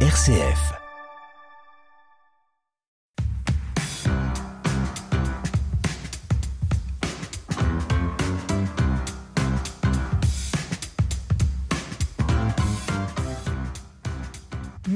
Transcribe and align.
RCF. 0.00 0.85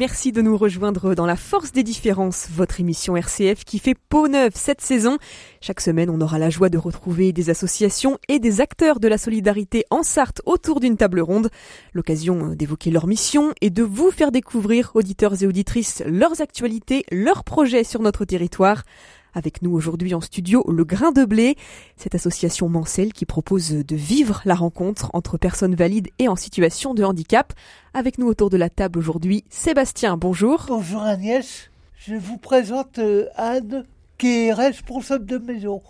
Merci 0.01 0.32
de 0.32 0.41
nous 0.41 0.57
rejoindre 0.57 1.14
dans 1.14 1.27
La 1.27 1.37
Force 1.37 1.73
des 1.73 1.83
Différences, 1.83 2.48
votre 2.51 2.80
émission 2.80 3.19
RCF 3.19 3.66
qui 3.66 3.79
fait 3.79 3.95
peau 3.95 4.29
neuve 4.29 4.53
cette 4.55 4.80
saison. 4.80 5.19
Chaque 5.61 5.83
semaine, 5.83 6.09
on 6.09 6.23
aura 6.23 6.39
la 6.39 6.48
joie 6.48 6.71
de 6.71 6.79
retrouver 6.79 7.34
des 7.34 7.51
associations 7.51 8.16
et 8.27 8.39
des 8.39 8.62
acteurs 8.62 8.98
de 8.98 9.09
la 9.09 9.19
solidarité 9.19 9.84
en 9.91 10.02
Sarthe 10.02 10.41
autour 10.47 10.80
d'une 10.80 10.97
table 10.97 11.21
ronde. 11.21 11.51
L'occasion 11.93 12.55
d'évoquer 12.55 12.91
leur 12.91 13.07
mission 13.07 13.52
et 13.61 13.69
de 13.69 13.83
vous 13.83 14.11
faire 14.11 14.33
découvrir, 14.33 14.91
auditeurs 14.95 15.43
et 15.43 15.47
auditrices, 15.47 16.02
leurs 16.07 16.41
actualités, 16.41 17.05
leurs 17.12 17.45
projets 17.45 17.85
sur 17.85 18.01
notre 18.01 18.24
territoire. 18.24 18.85
Avec 19.34 19.62
nous 19.62 19.73
aujourd'hui 19.73 20.15
en 20.15 20.20
studio 20.20 20.65
le 20.69 20.84
Grain 20.84 21.12
de 21.12 21.25
Blé, 21.25 21.57
cette 21.97 22.15
association 22.15 22.69
Mancel 22.69 23.12
qui 23.12 23.27
propose 23.27 23.71
de 23.71 23.97
vivre 23.97 24.43
la 24.45 24.55
rencontre 24.55 25.11
entre 25.12 25.38
personnes 25.38 25.75
valides 25.75 26.09
et 26.19 26.29
en 26.29 26.37
situation 26.37 26.95
de 26.95 27.05
handicap. 27.05 27.52
Avec 27.95 28.19
nous 28.19 28.27
autour 28.27 28.51
de 28.51 28.57
la 28.57 28.69
table 28.69 28.98
aujourd'hui, 28.98 29.45
Sébastien, 29.51 30.16
bonjour. 30.16 30.66
Bonjour 30.69 31.02
Agnès, 31.02 31.71
je 31.97 32.15
vous 32.15 32.38
présente 32.38 32.98
euh, 32.98 33.27
Anne 33.37 33.85
qui 34.19 34.47
est 34.47 34.52
responsable 34.52 35.27
de 35.27 35.38
maison. 35.38 35.83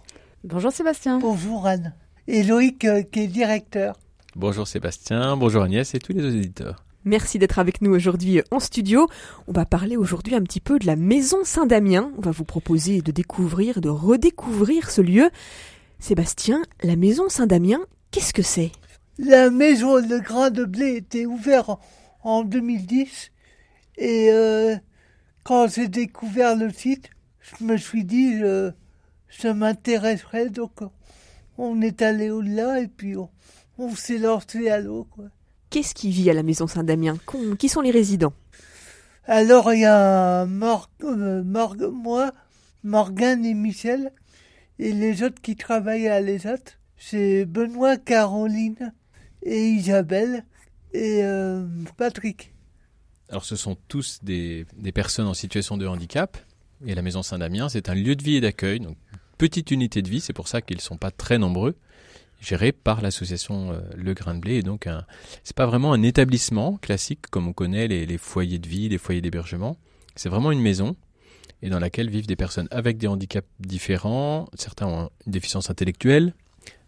Bonjour 0.44 0.72
Sébastien. 0.72 1.18
Bonjour 1.18 1.66
Anne. 1.66 1.94
Et 2.28 2.42
Loïc 2.42 2.84
euh, 2.84 3.02
qui 3.02 3.20
est 3.20 3.26
directeur. 3.26 3.98
Bonjour 4.36 4.68
Sébastien, 4.68 5.36
bonjour 5.36 5.62
Agnès 5.62 5.94
et 5.94 5.98
tous 5.98 6.12
les 6.12 6.24
auditeurs. 6.24 6.84
Merci 7.04 7.38
d'être 7.38 7.58
avec 7.58 7.80
nous 7.80 7.92
aujourd'hui 7.94 8.42
en 8.50 8.60
studio. 8.60 9.08
On 9.46 9.52
va 9.52 9.64
parler 9.64 9.96
aujourd'hui 9.96 10.34
un 10.34 10.42
petit 10.42 10.60
peu 10.60 10.78
de 10.78 10.86
la 10.86 10.96
Maison 10.96 11.38
Saint-Damien. 11.44 12.12
On 12.18 12.20
va 12.20 12.30
vous 12.30 12.44
proposer 12.44 13.00
de 13.00 13.10
découvrir, 13.10 13.80
de 13.80 13.88
redécouvrir 13.88 14.90
ce 14.90 15.00
lieu. 15.00 15.30
Sébastien, 15.98 16.62
la 16.82 16.96
Maison 16.96 17.30
Saint-Damien, 17.30 17.80
qu'est-ce 18.10 18.34
que 18.34 18.42
c'est? 18.42 18.72
La 19.18 19.50
maison 19.50 19.96
Le 19.96 20.20
Grain 20.20 20.50
de 20.50 20.64
Blé 20.64 20.96
était 20.96 21.24
ouverte 21.24 21.80
en 22.22 22.44
2010 22.44 23.30
et 23.96 24.30
euh, 24.30 24.76
quand 25.42 25.68
j'ai 25.68 25.88
découvert 25.88 26.54
le 26.54 26.70
site, 26.70 27.10
je 27.40 27.64
me 27.64 27.76
suis 27.76 28.04
dit 28.04 28.38
je 28.38 29.48
m'intéresserais 29.48 30.48
donc 30.50 30.80
on 31.58 31.80
est 31.82 32.00
allé 32.02 32.30
au-delà 32.30 32.80
et 32.80 32.88
puis 32.88 33.14
on, 33.16 33.94
s'est 33.94 34.18
lancé 34.18 34.70
à 34.70 34.80
l'eau. 34.80 35.06
Qu'est-ce 35.70 35.94
qui 35.94 36.10
vit 36.10 36.28
à 36.30 36.34
la 36.34 36.42
Maison 36.42 36.66
Saint-Damien 36.66 37.16
Qui 37.58 37.68
sont 37.68 37.80
les 37.80 37.90
résidents 37.92 38.32
Alors 39.24 39.72
il 39.72 39.80
y 39.80 39.84
a 39.84 40.44
Mor 40.46 40.90
euh, 41.04 41.42
Morg- 41.44 41.90
moi, 41.92 42.32
Morgane 42.82 43.44
et 43.44 43.54
Michel, 43.54 44.12
et 44.78 44.92
les 44.92 45.22
autres 45.22 45.40
qui 45.40 45.54
travaillent 45.56 46.08
à 46.08 46.20
l'ESAT, 46.20 46.58
c'est 46.96 47.44
Benoît, 47.44 47.96
Caroline 47.96 48.92
et 49.42 49.68
Isabelle 49.68 50.44
et 50.92 51.20
euh, 51.22 51.64
Patrick. 51.96 52.52
Alors 53.28 53.44
ce 53.44 53.54
sont 53.54 53.76
tous 53.86 54.18
des, 54.24 54.66
des 54.76 54.90
personnes 54.92 55.28
en 55.28 55.34
situation 55.34 55.76
de 55.76 55.86
handicap 55.86 56.36
et 56.84 56.94
la 56.96 57.02
Maison 57.02 57.22
Saint-Damien 57.22 57.68
c'est 57.68 57.88
un 57.88 57.94
lieu 57.94 58.16
de 58.16 58.24
vie 58.24 58.36
et 58.36 58.40
d'accueil, 58.40 58.80
donc 58.80 58.96
une 59.12 59.18
petite 59.38 59.70
unité 59.70 60.02
de 60.02 60.08
vie, 60.08 60.20
c'est 60.20 60.32
pour 60.32 60.48
ça 60.48 60.60
qu'ils 60.62 60.78
ne 60.78 60.82
sont 60.82 60.96
pas 60.98 61.10
très 61.12 61.38
nombreux, 61.38 61.76
géré 62.40 62.72
par 62.72 63.00
l'association 63.00 63.72
euh, 63.72 63.80
Le 63.96 64.14
Grain 64.14 64.34
de 64.34 64.40
Blé 64.40 64.56
et 64.56 64.62
donc 64.62 64.86
un, 64.86 65.04
c'est 65.44 65.56
pas 65.56 65.66
vraiment 65.66 65.92
un 65.92 66.02
établissement 66.02 66.78
classique 66.78 67.26
comme 67.30 67.48
on 67.48 67.52
connaît 67.52 67.86
les, 67.88 68.06
les 68.06 68.18
foyers 68.18 68.58
de 68.58 68.68
vie, 68.68 68.88
les 68.88 68.98
foyers 68.98 69.20
d'hébergement, 69.20 69.76
c'est 70.16 70.28
vraiment 70.28 70.52
une 70.52 70.60
maison 70.60 70.96
et 71.62 71.68
dans 71.68 71.78
laquelle 71.78 72.08
vivent 72.10 72.26
des 72.26 72.36
personnes 72.36 72.68
avec 72.70 72.96
des 72.98 73.06
handicaps 73.06 73.46
différents, 73.60 74.48
certains 74.54 74.86
ont 74.86 75.10
une 75.26 75.32
déficience 75.32 75.70
intellectuelle, 75.70 76.34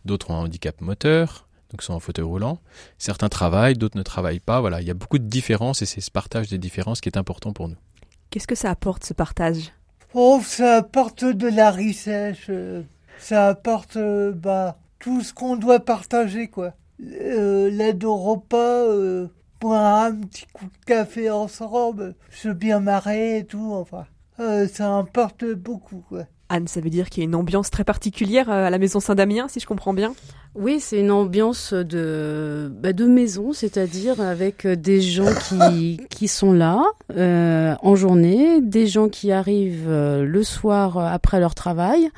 d'autres 0.04 0.30
ont 0.30 0.36
un 0.36 0.44
handicap 0.44 0.80
moteur, 0.80 1.46
donc 1.70 1.82
sont 1.82 1.94
en 1.94 2.00
fauteuil 2.00 2.24
roulant. 2.24 2.58
Certains 2.98 3.28
travaillent, 3.28 3.74
d'autres 3.74 3.96
ne 3.96 4.02
travaillent 4.02 4.40
pas. 4.40 4.60
Voilà, 4.60 4.80
il 4.80 4.86
y 4.86 4.90
a 4.90 4.94
beaucoup 4.94 5.18
de 5.18 5.26
différences 5.26 5.82
et 5.82 5.86
c'est 5.86 6.00
ce 6.00 6.10
partage 6.10 6.48
des 6.48 6.58
différences 6.58 7.00
qui 7.00 7.08
est 7.08 7.16
important 7.16 7.52
pour 7.52 7.68
nous. 7.68 7.76
Qu'est-ce 8.30 8.46
que 8.46 8.54
ça 8.54 8.70
apporte 8.70 9.04
ce 9.04 9.14
partage? 9.14 9.72
Oh, 10.14 10.40
ça 10.44 10.76
apporte 10.76 11.24
de 11.24 11.48
la 11.48 11.70
richesse, 11.70 12.50
ça 13.18 13.48
apporte 13.48 13.96
euh, 13.96 14.32
bah, 14.32 14.78
tout 15.02 15.20
ce 15.20 15.34
qu'on 15.34 15.56
doit 15.56 15.80
partager, 15.80 16.46
quoi. 16.46 16.74
Euh, 17.02 17.68
L'aide 17.68 18.04
au 18.04 18.16
repas, 18.16 18.86
euh, 18.86 19.26
boire 19.60 20.04
un 20.04 20.14
petit 20.14 20.46
coup 20.52 20.66
de 20.66 20.84
café 20.86 21.28
ensemble, 21.28 22.14
se 22.30 22.48
bien 22.48 22.78
marrer 22.78 23.38
et 23.38 23.44
tout, 23.44 23.72
enfin. 23.74 24.06
Euh, 24.40 24.66
ça 24.68 24.96
apporte 24.96 25.44
beaucoup, 25.44 26.04
quoi. 26.08 26.24
Anne, 26.48 26.68
ça 26.68 26.80
veut 26.80 26.90
dire 26.90 27.10
qu'il 27.10 27.22
y 27.22 27.26
a 27.26 27.28
une 27.28 27.34
ambiance 27.34 27.70
très 27.70 27.82
particulière 27.82 28.48
euh, 28.48 28.66
à 28.66 28.70
la 28.70 28.78
Maison 28.78 29.00
Saint-Damien, 29.00 29.48
si 29.48 29.58
je 29.58 29.66
comprends 29.66 29.92
bien? 29.92 30.14
Oui, 30.54 30.80
c'est 30.80 31.00
une 31.00 31.10
ambiance 31.10 31.72
de, 31.72 32.70
bah, 32.70 32.92
de 32.92 33.06
maison, 33.06 33.54
c'est-à-dire 33.54 34.20
avec 34.20 34.66
des 34.66 35.00
gens 35.00 35.32
qui, 35.48 35.98
qui 36.10 36.28
sont 36.28 36.52
là 36.52 36.84
euh, 37.16 37.74
en 37.80 37.94
journée, 37.94 38.60
des 38.60 38.86
gens 38.86 39.08
qui 39.08 39.32
arrivent 39.32 39.88
euh, 39.88 40.24
le 40.24 40.42
soir 40.42 40.98
euh, 40.98 41.06
après 41.06 41.40
leur 41.40 41.54
travail. 41.54 42.10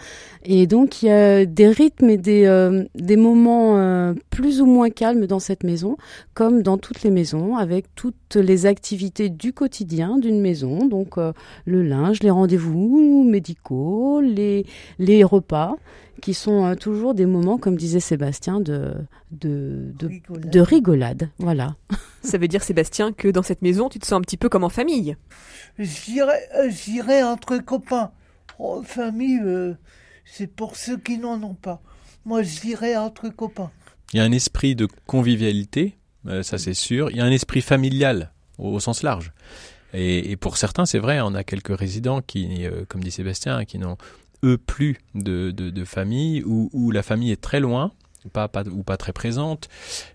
Et 0.47 0.67
donc, 0.67 1.03
il 1.03 1.07
y 1.07 1.11
a 1.11 1.47
des 1.47 1.69
rythmes 1.69 2.11
et 2.11 2.19
des, 2.19 2.45
euh, 2.45 2.85
des 2.95 3.17
moments 3.17 3.79
euh, 3.79 4.13
plus 4.31 4.61
ou 4.61 4.67
moins 4.67 4.91
calmes 4.91 5.27
dans 5.27 5.39
cette 5.39 5.65
maison, 5.65 5.97
comme 6.35 6.63
dans 6.63 6.77
toutes 6.77 7.03
les 7.03 7.11
maisons, 7.11 7.57
avec 7.57 7.87
toutes 7.95 8.37
les 8.37 8.67
activités 8.67 9.31
du 9.31 9.53
quotidien 9.53 10.19
d'une 10.19 10.41
maison. 10.41 10.87
Donc, 10.87 11.17
euh, 11.17 11.33
le 11.65 11.83
linge, 11.83 12.23
les 12.23 12.31
rendez-vous 12.31 13.25
médicaux, 13.25 14.21
les, 14.21 14.67
les 14.99 15.25
repas 15.25 15.77
qui 16.25 16.33
sont 16.35 16.65
euh, 16.65 16.75
toujours 16.75 17.15
des 17.15 17.27
moments, 17.27 17.59
comme 17.59 17.77
disait 17.77 18.01
Sébastien, 18.01 18.61
de, 18.61 18.95
de, 19.31 19.93
de, 19.99 20.07
Rigolade. 20.07 20.51
de 20.51 20.61
rigolade. 20.61 21.29
Voilà. 21.39 21.77
Ça 22.23 22.39
veut 22.39 22.49
dire, 22.49 22.63
Sébastien, 22.63 23.13
que 23.13 23.29
dans 23.29 23.43
cette 23.43 23.61
maison, 23.61 23.91
tu 23.91 23.99
te 23.99 24.07
sens 24.07 24.19
un 24.19 24.23
petit 24.23 24.39
peu 24.39 24.49
comme 24.49 24.65
en 24.65 24.71
famille? 24.71 25.17
J'irai 25.79 26.39
j'irai 26.71 27.23
entre 27.23 27.59
copains. 27.59 28.11
En 28.59 28.83
famille, 28.83 29.41
euh, 29.45 29.75
c'est 30.25 30.47
pour 30.47 30.77
ceux 30.77 30.99
qui 30.99 31.19
n'en 31.19 31.43
ont 31.43 31.55
pas. 31.55 31.83
Moi, 32.25 32.43
j'irai 32.43 32.97
entre 32.97 33.29
copains. 33.29 33.71
Il 34.13 34.19
y 34.19 34.21
a 34.21 34.25
un 34.25 34.33
esprit 34.33 34.75
de 34.75 34.87
convivialité, 35.07 35.97
euh, 36.27 36.43
ça 36.43 36.59
c'est 36.59 36.75
sûr. 36.75 37.11
Il 37.11 37.17
y 37.17 37.21
a 37.21 37.25
un 37.25 37.31
esprit 37.31 37.61
familial 37.61 38.33
au, 38.59 38.79
sens 38.81 39.03
large. 39.03 39.33
Et, 39.93 40.37
pour 40.37 40.57
certains, 40.57 40.87
c'est 40.87 40.99
vrai, 40.99 41.21
on 41.21 41.35
a 41.35 41.45
quelques 41.45 41.77
résidents 41.77 42.21
qui, 42.21 42.67
euh, 42.67 42.85
comme 42.89 43.03
dit 43.03 43.13
Sébastien, 43.13 43.65
qui 43.65 43.79
n'ont 43.79 43.97
eux 44.45 44.59
plus 44.59 44.99
de, 45.15 45.53
de, 45.53 45.71
de 45.71 45.85
famille 45.85 46.43
ou 46.45 46.69
où 46.73 46.91
la 46.91 47.03
famille 47.03 47.31
est 47.31 47.41
très 47.41 47.61
loin. 47.61 47.93
Pas, 48.33 48.49
pas, 48.49 48.65
ou 48.65 48.83
pas 48.83 48.97
très 48.97 49.13
présente, 49.13 49.69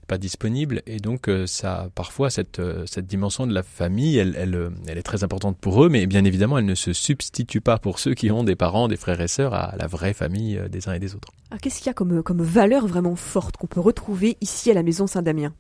pas 0.08 0.18
disponible, 0.18 0.82
et 0.88 0.98
donc 0.98 1.30
euh, 1.30 1.46
ça, 1.46 1.90
parfois 1.94 2.32
cette, 2.32 2.60
euh, 2.60 2.86
cette 2.88 3.06
dimension 3.06 3.46
de 3.46 3.54
la 3.54 3.62
famille, 3.62 4.18
elle, 4.18 4.36
elle, 4.36 4.56
euh, 4.56 4.70
elle 4.88 4.98
est 4.98 5.04
très 5.04 5.24
importante 5.24 5.58
pour 5.60 5.86
eux, 5.86 5.90
mais 5.90 6.08
bien 6.08 6.26
évidemment, 6.26 6.58
elle 6.58 6.66
ne 6.66 6.76
se 6.76 6.92
substitue 6.92 7.62
pas 7.62 7.78
pour 7.78 8.00
ceux 8.00 8.16
qui 8.16 8.32
ont 8.32 8.44
des 8.44 8.56
parents, 8.56 8.88
des 8.88 8.98
frères 8.98 9.22
et 9.22 9.28
sœurs 9.28 9.54
à 9.54 9.76
la 9.78 9.86
vraie 9.86 10.14
famille 10.14 10.60
des 10.72 10.90
uns 10.90 10.94
et 10.94 11.00
des 11.00 11.14
autres. 11.14 11.30
Alors, 11.52 11.62
qu'est-ce 11.62 11.78
qu'il 11.78 11.88
y 11.88 11.90
a 11.90 11.94
comme, 11.94 12.24
comme 12.24 12.42
valeur 12.42 12.88
vraiment 12.88 13.16
forte 13.16 13.58
qu'on 13.58 13.68
peut 13.68 13.80
retrouver 13.80 14.38
ici 14.42 14.72
à 14.72 14.74
la 14.74 14.82
Maison 14.84 15.06
Saint-Damien? 15.06 15.54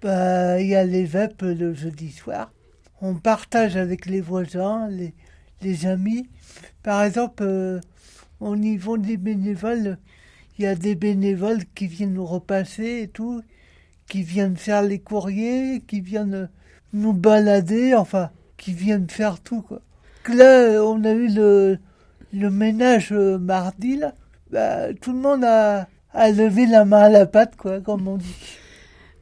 Bah, 0.00 0.60
il 0.60 0.68
y 0.68 0.76
a 0.76 0.84
les 0.84 1.08
le 1.40 1.74
jeudi 1.74 2.12
soir. 2.12 2.52
On 3.00 3.14
partage 3.16 3.76
avec 3.76 4.06
les 4.06 4.20
voisins, 4.20 4.88
les, 4.88 5.14
les 5.62 5.86
amis. 5.86 6.28
Par 6.82 7.02
exemple, 7.02 7.42
euh, 7.42 7.80
au 8.40 8.54
niveau 8.54 8.98
des 8.98 9.16
bénévoles, 9.16 9.98
il 10.58 10.64
y 10.64 10.66
a 10.66 10.74
des 10.74 10.94
bénévoles 10.94 11.64
qui 11.74 11.86
viennent 11.86 12.14
nous 12.14 12.26
repasser 12.26 13.02
et 13.02 13.08
tout, 13.08 13.42
qui 14.08 14.22
viennent 14.22 14.56
faire 14.56 14.82
les 14.82 14.98
courriers, 14.98 15.82
qui 15.86 16.00
viennent 16.00 16.48
nous 16.92 17.12
balader, 17.12 17.94
enfin, 17.94 18.30
qui 18.56 18.72
viennent 18.72 19.08
faire 19.08 19.40
tout, 19.40 19.62
quoi. 19.62 19.80
Là, 20.28 20.82
on 20.84 21.04
a 21.04 21.12
eu 21.12 21.28
le, 21.28 21.78
le 22.34 22.50
ménage 22.50 23.12
euh, 23.12 23.38
mardi, 23.38 23.96
là. 23.96 24.14
Bah, 24.50 24.92
tout 25.00 25.12
le 25.12 25.18
monde 25.18 25.44
a, 25.44 25.88
a 26.12 26.30
levé 26.30 26.66
la 26.66 26.84
main 26.84 27.02
à 27.02 27.08
la 27.08 27.26
pâte, 27.26 27.56
quoi, 27.56 27.80
comme 27.80 28.08
on 28.08 28.16
dit. 28.16 28.58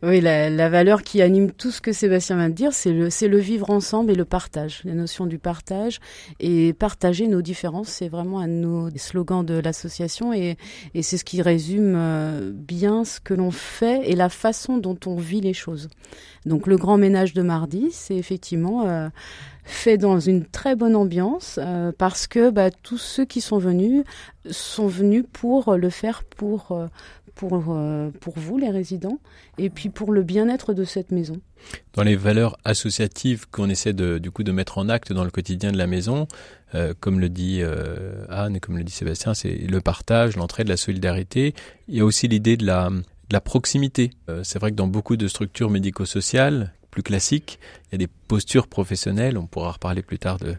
Oui, 0.02 0.20
la, 0.20 0.50
la 0.50 0.69
valeur 0.69 1.02
qui 1.02 1.22
anime 1.22 1.50
tout 1.50 1.70
ce 1.70 1.81
que 1.81 1.93
Sébastien 1.93 2.37
vient 2.37 2.50
de 2.50 2.54
dire, 2.54 2.75
c'est 2.75 2.93
le, 2.93 3.08
le 3.08 3.38
vivre 3.38 3.70
ensemble 3.70 4.10
et 4.10 4.14
le 4.14 4.26
partage, 4.26 4.82
la 4.84 4.93
notion 4.93 5.25
du 5.25 5.38
partage. 5.38 6.00
Et 6.38 6.75
partager 6.75 7.28
nos 7.28 7.40
différences, 7.40 7.88
c'est 7.88 8.08
vraiment 8.08 8.40
un 8.40 8.48
de 8.48 8.52
nos 8.52 8.90
slogans 8.96 9.44
de 9.44 9.54
l'association 9.54 10.34
et, 10.34 10.58
et 10.94 11.02
c'est 11.02 11.16
ce 11.16 11.25
qui 11.25 11.40
résume 11.40 11.94
euh, 11.96 12.52
bien 12.52 13.04
ce 13.04 13.20
que 13.20 13.32
l'on 13.32 13.50
fait 13.50 14.02
et 14.10 14.14
la 14.16 14.28
façon 14.28 14.76
dont 14.76 14.98
on 15.06 15.16
vit 15.16 15.40
les 15.40 15.54
choses. 15.54 15.88
Donc 16.44 16.66
le 16.66 16.76
grand 16.76 16.99
ménage 16.99 17.32
de 17.32 17.42
mardi, 17.42 17.88
c'est 17.90 18.16
effectivement 18.16 18.87
euh, 18.87 19.08
fait 19.66 19.98
dans 19.98 20.20
une 20.20 20.44
très 20.44 20.76
bonne 20.76 20.96
ambiance 20.96 21.58
euh, 21.60 21.92
parce 21.96 22.26
que 22.26 22.50
bah, 22.50 22.70
tous 22.70 22.98
ceux 22.98 23.24
qui 23.24 23.40
sont 23.40 23.58
venus 23.58 24.04
sont 24.50 24.86
venus 24.86 25.24
pour 25.32 25.74
le 25.74 25.90
faire 25.90 26.22
pour 26.24 26.70
euh, 26.70 26.86
pour 27.34 27.64
euh, 27.68 28.10
pour 28.20 28.38
vous 28.38 28.58
les 28.58 28.70
résidents 28.70 29.18
et 29.58 29.68
puis 29.68 29.88
pour 29.88 30.12
le 30.12 30.22
bien-être 30.22 30.72
de 30.72 30.84
cette 30.84 31.10
maison. 31.10 31.40
Dans 31.94 32.04
les 32.04 32.14
valeurs 32.14 32.56
associatives 32.64 33.46
qu'on 33.50 33.68
essaie 33.68 33.92
de 33.92 34.18
du 34.18 34.30
coup 34.30 34.44
de 34.44 34.52
mettre 34.52 34.78
en 34.78 34.88
acte 34.88 35.12
dans 35.12 35.24
le 35.24 35.30
quotidien 35.30 35.72
de 35.72 35.78
la 35.78 35.88
maison, 35.88 36.28
comme 37.00 37.18
le 37.18 37.28
dit 37.28 37.62
Anne 38.28 38.56
et 38.56 38.60
comme 38.60 38.76
le 38.76 38.84
dit 38.84 38.92
Sébastien, 38.92 39.34
c'est 39.34 39.54
le 39.54 39.80
partage, 39.80 40.36
l'entraide, 40.36 40.68
la 40.68 40.76
solidarité. 40.76 41.54
Il 41.88 41.96
y 41.96 42.00
a 42.00 42.04
aussi 42.04 42.28
l'idée 42.28 42.56
de 42.56 42.66
la 42.66 42.90
de 42.90 43.32
la 43.32 43.40
proximité. 43.40 44.10
c'est 44.44 44.58
vrai 44.60 44.70
que 44.70 44.76
dans 44.76 44.86
beaucoup 44.86 45.16
de 45.16 45.26
structures 45.26 45.70
médico-sociales, 45.70 46.72
plus 46.96 47.02
classique. 47.02 47.58
Il 47.87 47.93
y 47.93 47.94
a 47.96 47.98
des 47.98 48.08
postures 48.28 48.69
professionnelles, 48.69 49.37
on 49.37 49.46
pourra 49.46 49.72
reparler 49.72 50.02
plus 50.02 50.19
tard 50.19 50.38
de, 50.38 50.56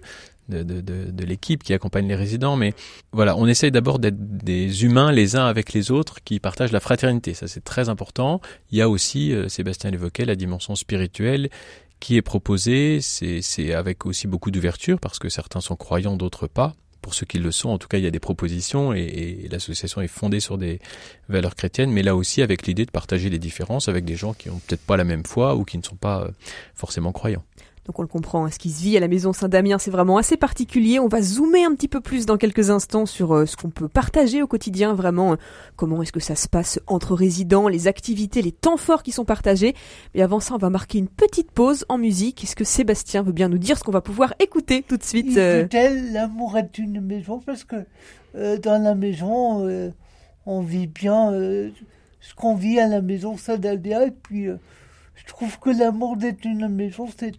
de, 0.49 0.61
de, 0.61 0.81
de, 0.81 1.25
l'équipe 1.25 1.63
qui 1.63 1.73
accompagne 1.73 2.07
les 2.07 2.15
résidents, 2.15 2.55
mais 2.55 2.75
voilà, 3.11 3.35
on 3.35 3.47
essaye 3.47 3.71
d'abord 3.71 3.97
d'être 3.97 4.19
des 4.19 4.83
humains 4.83 5.11
les 5.11 5.35
uns 5.35 5.47
avec 5.47 5.73
les 5.73 5.89
autres 5.89 6.23
qui 6.23 6.39
partagent 6.39 6.71
la 6.71 6.79
fraternité, 6.79 7.33
ça 7.33 7.47
c'est 7.47 7.63
très 7.63 7.89
important. 7.89 8.39
Il 8.71 8.77
y 8.77 8.83
a 8.83 8.87
aussi, 8.87 9.33
euh, 9.33 9.49
Sébastien 9.49 9.89
l'évoquait, 9.89 10.25
la 10.25 10.35
dimension 10.35 10.75
spirituelle 10.75 11.49
qui 11.99 12.17
est 12.17 12.21
proposée, 12.21 12.99
c'est 13.01 13.73
avec 13.73 14.05
aussi 14.05 14.27
beaucoup 14.27 14.51
d'ouverture 14.51 14.99
parce 14.99 15.17
que 15.17 15.29
certains 15.29 15.61
sont 15.61 15.75
croyants, 15.75 16.15
d'autres 16.15 16.45
pas 16.45 16.75
pour 17.07 17.13
ceux 17.13 17.25
qui 17.25 17.39
le 17.39 17.53
sont, 17.53 17.69
en 17.69 17.77
tout 17.77 17.87
cas, 17.87 17.99
il 17.99 18.03
y 18.03 18.07
a 18.07 18.11
des 18.11 18.19
propositions 18.19 18.91
et, 18.91 19.47
l'association 19.49 20.01
est 20.01 20.09
fondée 20.09 20.41
sur 20.41 20.57
des 20.57 20.81
valeurs 21.29 21.55
chrétiennes, 21.55 21.89
mais 21.89 22.03
là 22.03 22.17
aussi 22.17 22.41
avec 22.41 22.67
l'idée 22.67 22.85
de 22.85 22.91
partager 22.91 23.29
les 23.29 23.39
différences 23.39 23.87
avec 23.87 24.03
des 24.03 24.17
gens 24.17 24.33
qui 24.33 24.49
ont 24.49 24.59
peut-être 24.67 24.81
pas 24.81 24.97
la 24.97 25.05
même 25.05 25.25
foi 25.25 25.55
ou 25.55 25.63
qui 25.63 25.77
ne 25.77 25.83
sont 25.83 25.95
pas 25.95 26.23
euh, 26.23 26.31
forcément 26.75 27.13
croyants. 27.13 27.45
Donc 27.87 27.99
on 27.99 28.01
le 28.01 28.07
comprend, 28.09 28.45
hein, 28.45 28.51
ce 28.51 28.59
qui 28.59 28.69
se 28.69 28.83
vit 28.83 28.97
à 28.97 28.99
la 28.99 29.07
maison 29.07 29.31
Saint-Damien, 29.31 29.77
c'est 29.79 29.91
vraiment 29.91 30.17
assez 30.17 30.35
particulier. 30.35 30.99
On 30.99 31.07
va 31.07 31.21
zoomer 31.21 31.63
un 31.63 31.73
petit 31.73 31.87
peu 31.87 32.01
plus 32.01 32.25
dans 32.25 32.35
quelques 32.35 32.69
instants 32.69 33.05
sur 33.05 33.33
euh, 33.33 33.45
ce 33.45 33.55
qu'on 33.55 33.69
peut 33.69 33.87
partager 33.87 34.43
au 34.43 34.47
quotidien, 34.47 34.93
vraiment 34.93 35.31
euh, 35.31 35.35
comment 35.77 36.03
est-ce 36.03 36.11
que 36.11 36.19
ça 36.19 36.35
se 36.35 36.49
passe 36.49 36.81
entre 36.85 37.15
résidents, 37.15 37.69
les 37.69 37.87
activités, 37.87 38.41
les 38.41 38.51
temps 38.51 38.75
forts 38.75 39.03
qui 39.03 39.13
sont 39.13 39.23
partagés. 39.23 39.73
Mais 40.13 40.21
avant 40.21 40.41
ça, 40.41 40.53
on 40.53 40.57
va 40.57 40.69
marquer 40.69 40.97
une 40.97 41.07
petite 41.07 41.49
pause 41.49 41.85
en 41.87 41.97
musique. 41.97 42.43
Est-ce 42.43 42.57
que 42.57 42.65
Sébastien 42.65 43.23
veut 43.23 43.31
bien 43.31 43.47
nous 43.47 43.57
dire 43.57 43.77
ce 43.77 43.85
qu'on 43.85 43.91
va 43.91 44.01
pouvoir 44.01 44.33
écouter 44.39 44.83
tout 44.85 44.97
de 44.97 45.03
suite 45.03 45.37
euh... 45.37 45.65
L'amour 46.11 46.57
est 46.57 46.77
une 46.77 46.99
maison 46.99 47.39
parce 47.39 47.63
que 47.63 47.77
euh, 48.35 48.57
dans 48.57 48.83
la 48.83 48.95
maison, 48.95 49.65
on 50.45 50.61
vit 50.61 50.87
bien 50.87 51.31
ce 51.31 52.35
qu'on 52.35 52.55
vit 52.55 52.81
à 52.81 52.87
la 52.87 53.01
maison 53.01 53.37
Saint-Damien 53.37 54.07
et 54.07 54.11
puis 54.11 54.49
je 55.17 55.25
trouve 55.25 55.59
que 55.59 55.69
l'amour 55.71 56.15
d'être 56.15 56.45
une 56.45 56.67
maison, 56.67 57.07
c'est 57.17 57.33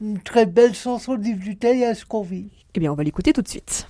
une, 0.00 0.18
très 0.22 0.46
belle 0.46 0.74
chanson 0.74 1.16
d'Yves 1.16 1.38
Duteil 1.38 1.84
à 1.84 1.94
ce 1.94 2.04
qu'on 2.04 2.22
vit. 2.22 2.50
Eh 2.74 2.80
bien, 2.80 2.90
on 2.92 2.94
va 2.94 3.04
l'écouter 3.04 3.32
tout 3.32 3.42
de 3.42 3.48
suite. 3.48 3.86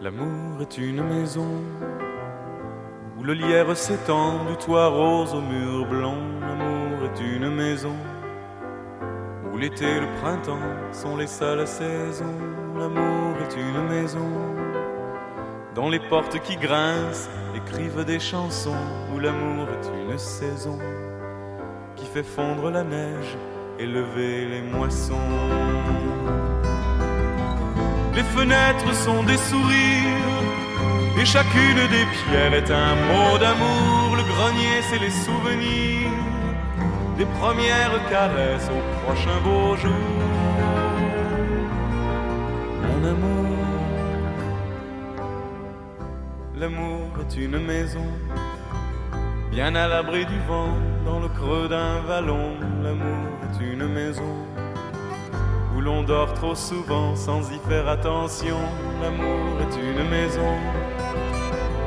L'amour 0.00 0.60
est 0.60 0.78
une 0.78 1.04
maison 1.04 1.46
où 3.16 3.22
le 3.22 3.34
lierre 3.34 3.76
s'étend 3.76 4.44
du 4.46 4.56
toit 4.56 4.88
rose 4.88 5.32
au 5.32 5.40
mur 5.40 5.86
blanc. 5.86 6.18
L'amour 6.40 7.04
est 7.04 7.20
une 7.20 7.54
maison 7.54 7.94
l'été 9.62 9.84
et 9.84 10.00
le 10.00 10.08
printemps 10.20 10.68
sont 10.90 11.16
les 11.16 11.28
seules 11.28 11.68
saisons. 11.68 12.40
L'amour 12.76 13.36
est 13.44 13.54
une 13.56 13.82
maison 13.94 14.32
dont 15.76 15.88
les 15.88 16.00
portes 16.00 16.40
qui 16.40 16.56
grincent 16.56 17.28
écrivent 17.54 18.04
des 18.04 18.18
chansons. 18.18 18.84
Où 19.14 19.20
l'amour 19.20 19.68
est 19.76 19.86
une 20.02 20.18
saison 20.18 20.78
qui 21.94 22.06
fait 22.06 22.24
fondre 22.24 22.70
la 22.70 22.82
neige 22.82 23.32
et 23.78 23.86
lever 23.86 24.46
les 24.52 24.62
moissons. 24.62 25.30
Les 28.16 28.26
fenêtres 28.36 28.94
sont 29.06 29.22
des 29.22 29.40
sourires 29.50 30.42
et 31.20 31.24
chacune 31.24 31.82
des 31.96 32.06
pierres 32.16 32.54
est 32.54 32.70
un 32.70 32.94
mot 33.10 33.38
d'amour. 33.38 34.16
Le 34.16 34.24
grenier, 34.32 34.76
c'est 34.88 34.98
les 34.98 35.16
souvenirs 35.26 36.11
des 37.22 37.28
premières 37.40 37.98
caresses 38.10 38.68
au 38.76 38.80
prochain 39.04 39.38
beau 39.44 39.76
jour. 39.76 40.08
Mon 42.86 43.00
amour, 43.12 43.56
l'amour 46.56 47.10
est 47.22 47.36
une 47.36 47.58
maison, 47.60 48.08
bien 49.52 49.72
à 49.76 49.86
l'abri 49.86 50.26
du 50.26 50.40
vent, 50.48 50.74
dans 51.04 51.20
le 51.20 51.28
creux 51.28 51.68
d'un 51.68 52.00
vallon. 52.08 52.56
L'amour 52.82 53.28
est 53.46 53.72
une 53.72 53.86
maison 53.86 54.34
où 55.76 55.80
l'on 55.80 56.02
dort 56.02 56.34
trop 56.34 56.56
souvent 56.56 57.14
sans 57.14 57.52
y 57.52 57.58
faire 57.68 57.88
attention. 57.88 58.60
L'amour 59.00 59.60
est 59.64 59.74
une 59.90 60.10
maison 60.10 60.54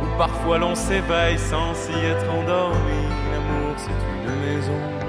où 0.02 0.18
parfois 0.18 0.60
l'on 0.60 0.76
s'éveille 0.76 1.38
sans 1.38 1.74
s'y 1.74 1.98
être 2.14 2.30
endormi. 2.40 3.02
L'amour 3.32 3.74
c'est 3.76 4.02
une 4.16 4.34
maison 4.46 5.05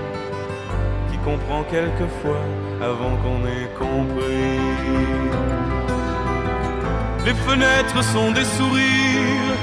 comprend 1.27 1.65
quelquefois 1.65 2.45
avant 2.91 3.15
qu'on 3.23 3.41
ait 3.57 3.71
compris. 3.85 4.61
Les 7.27 7.37
fenêtres 7.47 8.03
sont 8.15 8.31
des 8.39 8.49
sourires 8.57 9.57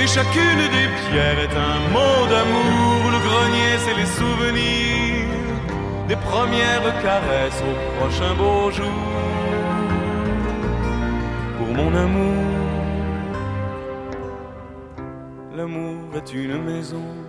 et 0.00 0.06
chacune 0.16 0.62
des 0.76 0.88
pierres 1.04 1.40
est 1.46 1.56
un 1.70 1.78
mot 1.94 2.20
d'amour. 2.32 2.98
Le 3.14 3.20
grenier, 3.28 3.72
c'est 3.84 3.96
les 4.02 4.10
souvenirs 4.20 5.28
des 6.08 6.16
premières 6.30 6.90
caresses 7.06 7.62
au 7.70 7.74
prochain 7.96 8.32
beau 8.40 8.70
jour. 8.78 9.04
Pour 11.58 11.70
mon 11.78 11.90
amour, 12.06 12.44
l'amour 15.56 15.98
est 16.16 16.32
une 16.34 16.58
maison 16.70 17.27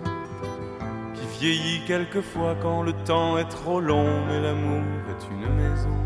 vieillit 1.40 1.80
quelquefois 1.86 2.54
quand 2.60 2.82
le 2.82 2.92
temps 2.92 3.38
est 3.38 3.48
trop 3.48 3.80
long, 3.80 4.08
mais 4.28 4.40
l'amour 4.40 4.84
est 5.12 5.22
une 5.34 5.48
maison 5.62 5.96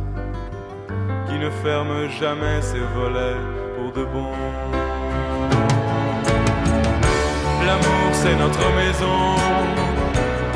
qui 1.26 1.36
ne 1.38 1.50
ferme 1.50 2.08
jamais 2.20 2.62
ses 2.62 2.84
volets 2.94 3.42
pour 3.74 3.92
de 3.92 4.04
bon. 4.04 4.30
L'amour 7.66 8.08
c'est 8.12 8.36
notre 8.36 8.66
maison 8.80 9.18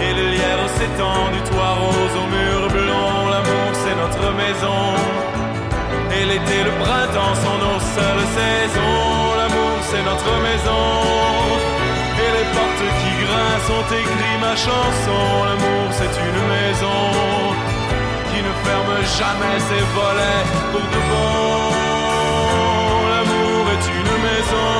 et 0.05 0.13
le 0.15 0.27
lierre 0.35 0.69
s'étend 0.77 1.23
du 1.35 1.41
toit 1.51 1.75
rose 1.83 2.17
au 2.23 2.27
mur 2.37 2.61
blanc. 2.71 3.31
L'amour 3.33 3.69
c'est 3.83 3.97
notre 4.05 4.27
maison 4.43 4.83
et 6.15 6.25
l'été, 6.25 6.59
le 6.65 6.75
printemps 6.85 7.35
sont 7.45 7.59
nos 7.67 7.81
seules 7.95 8.29
saisons. 8.39 8.98
Grincent 13.69 13.73
ont 13.73 13.87
écrit 13.93 14.39
ma 14.41 14.57
chanson. 14.57 15.45
L'amour, 15.45 15.93
c'est 15.93 16.05
une 16.05 16.43
maison 16.49 17.01
qui 18.31 18.43
ne 18.43 18.53
ferme 18.65 18.97
jamais 19.19 19.59
ses 19.61 19.85
volets 19.95 20.45
pour 20.73 20.81
de 20.81 21.01
bon. 21.11 21.71
L'amour 23.11 23.61
est 23.75 23.87
une 23.99 24.15
maison. 24.23 24.71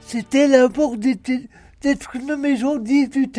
C'était 0.00 0.46
l'amour 0.46 0.98
d'être 0.98 2.16
une 2.16 2.36
maison 2.36 2.76
dit 2.76 3.08
du 3.08 3.30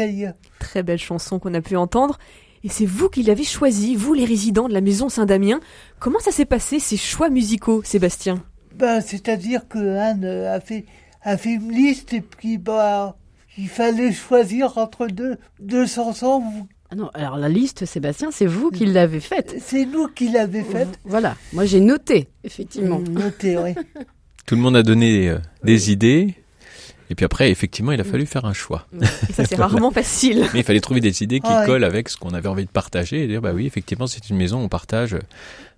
Très 0.60 0.82
belle 0.82 0.98
chanson 0.98 1.38
qu'on 1.38 1.54
a 1.54 1.62
pu 1.62 1.76
entendre. 1.76 2.18
Et 2.66 2.70
c'est 2.70 2.86
vous 2.86 3.10
qui 3.10 3.24
l'avez 3.24 3.44
choisi, 3.44 3.96
vous 3.96 4.14
les 4.14 4.24
résidents 4.24 4.70
de 4.70 4.74
la 4.74 4.80
maison 4.80 5.10
Saint-Damien. 5.10 5.60
Comment 6.00 6.20
ça 6.20 6.32
s'est 6.32 6.46
passé 6.46 6.80
ces 6.80 6.96
choix 6.96 7.30
musicaux, 7.30 7.82
Sébastien? 7.84 8.42
Ben, 8.76 9.02
c'est-à-dire 9.02 9.68
que 9.68 9.98
Anne 9.98 10.24
a 10.24 10.62
fait, 10.62 10.86
a 11.22 11.36
fait 11.36 11.56
une 11.56 11.72
liste 11.72 12.14
et 12.14 12.22
puis 12.22 12.58
bah, 12.58 13.18
il 13.58 13.68
fallait 13.68 14.14
choisir 14.14 14.78
entre 14.78 15.08
deux, 15.08 15.38
deux 15.60 15.86
chansons. 15.86 16.42
Ah 16.90 16.96
non, 16.96 17.10
alors 17.14 17.38
la 17.38 17.50
liste, 17.50 17.86
Sébastien, 17.86 18.30
c'est 18.32 18.46
vous 18.46 18.72
qui 18.72 18.86
l'avez 18.86 19.20
faite. 19.20 19.56
C'est 19.60 19.86
nous 19.86 20.08
qui 20.08 20.30
l'avons 20.30 20.64
faite. 20.64 21.00
Voilà, 21.04 21.36
moi 21.52 21.66
j'ai 21.66 21.82
noté, 21.82 22.30
effectivement. 22.44 23.00
Noté, 23.00 23.58
oui. 23.58 23.74
Tout 24.46 24.56
le 24.56 24.62
monde 24.62 24.76
a 24.76 24.84
donné 24.84 25.30
euh, 25.30 25.40
des 25.64 25.92
idées. 25.92 26.36
Et 27.10 27.16
puis 27.16 27.26
après, 27.26 27.52
effectivement, 27.52 27.92
il 27.92 28.02
a 28.02 28.04
fallu 28.04 28.26
faire 28.26 28.46
un 28.46 28.54
choix. 28.54 28.88
Et 29.30 29.34
ça, 29.34 29.46
c'est 29.46 29.56
rarement 29.56 29.92
facile. 29.92 30.48
Mais 30.54 30.60
il 30.60 30.64
fallait 30.64 30.80
trouver 30.80 31.02
des 31.02 31.24
idées 31.24 31.40
qui 31.40 31.50
ah 31.50 31.66
collent 31.66 31.84
avec 31.84 32.10
ce 32.10 32.18
qu'on 32.18 32.34
avait 32.34 32.48
envie 32.48 32.66
de 32.66 32.72
partager 32.72 33.24
et 33.24 33.28
dire, 33.28 33.42
bah 33.42 33.52
oui, 33.54 33.66
effectivement, 33.66 34.08
c'est 34.08 34.30
une 34.30 34.38
maison 34.38 34.62
où 34.62 34.64
on 34.64 34.70
partage 34.70 35.18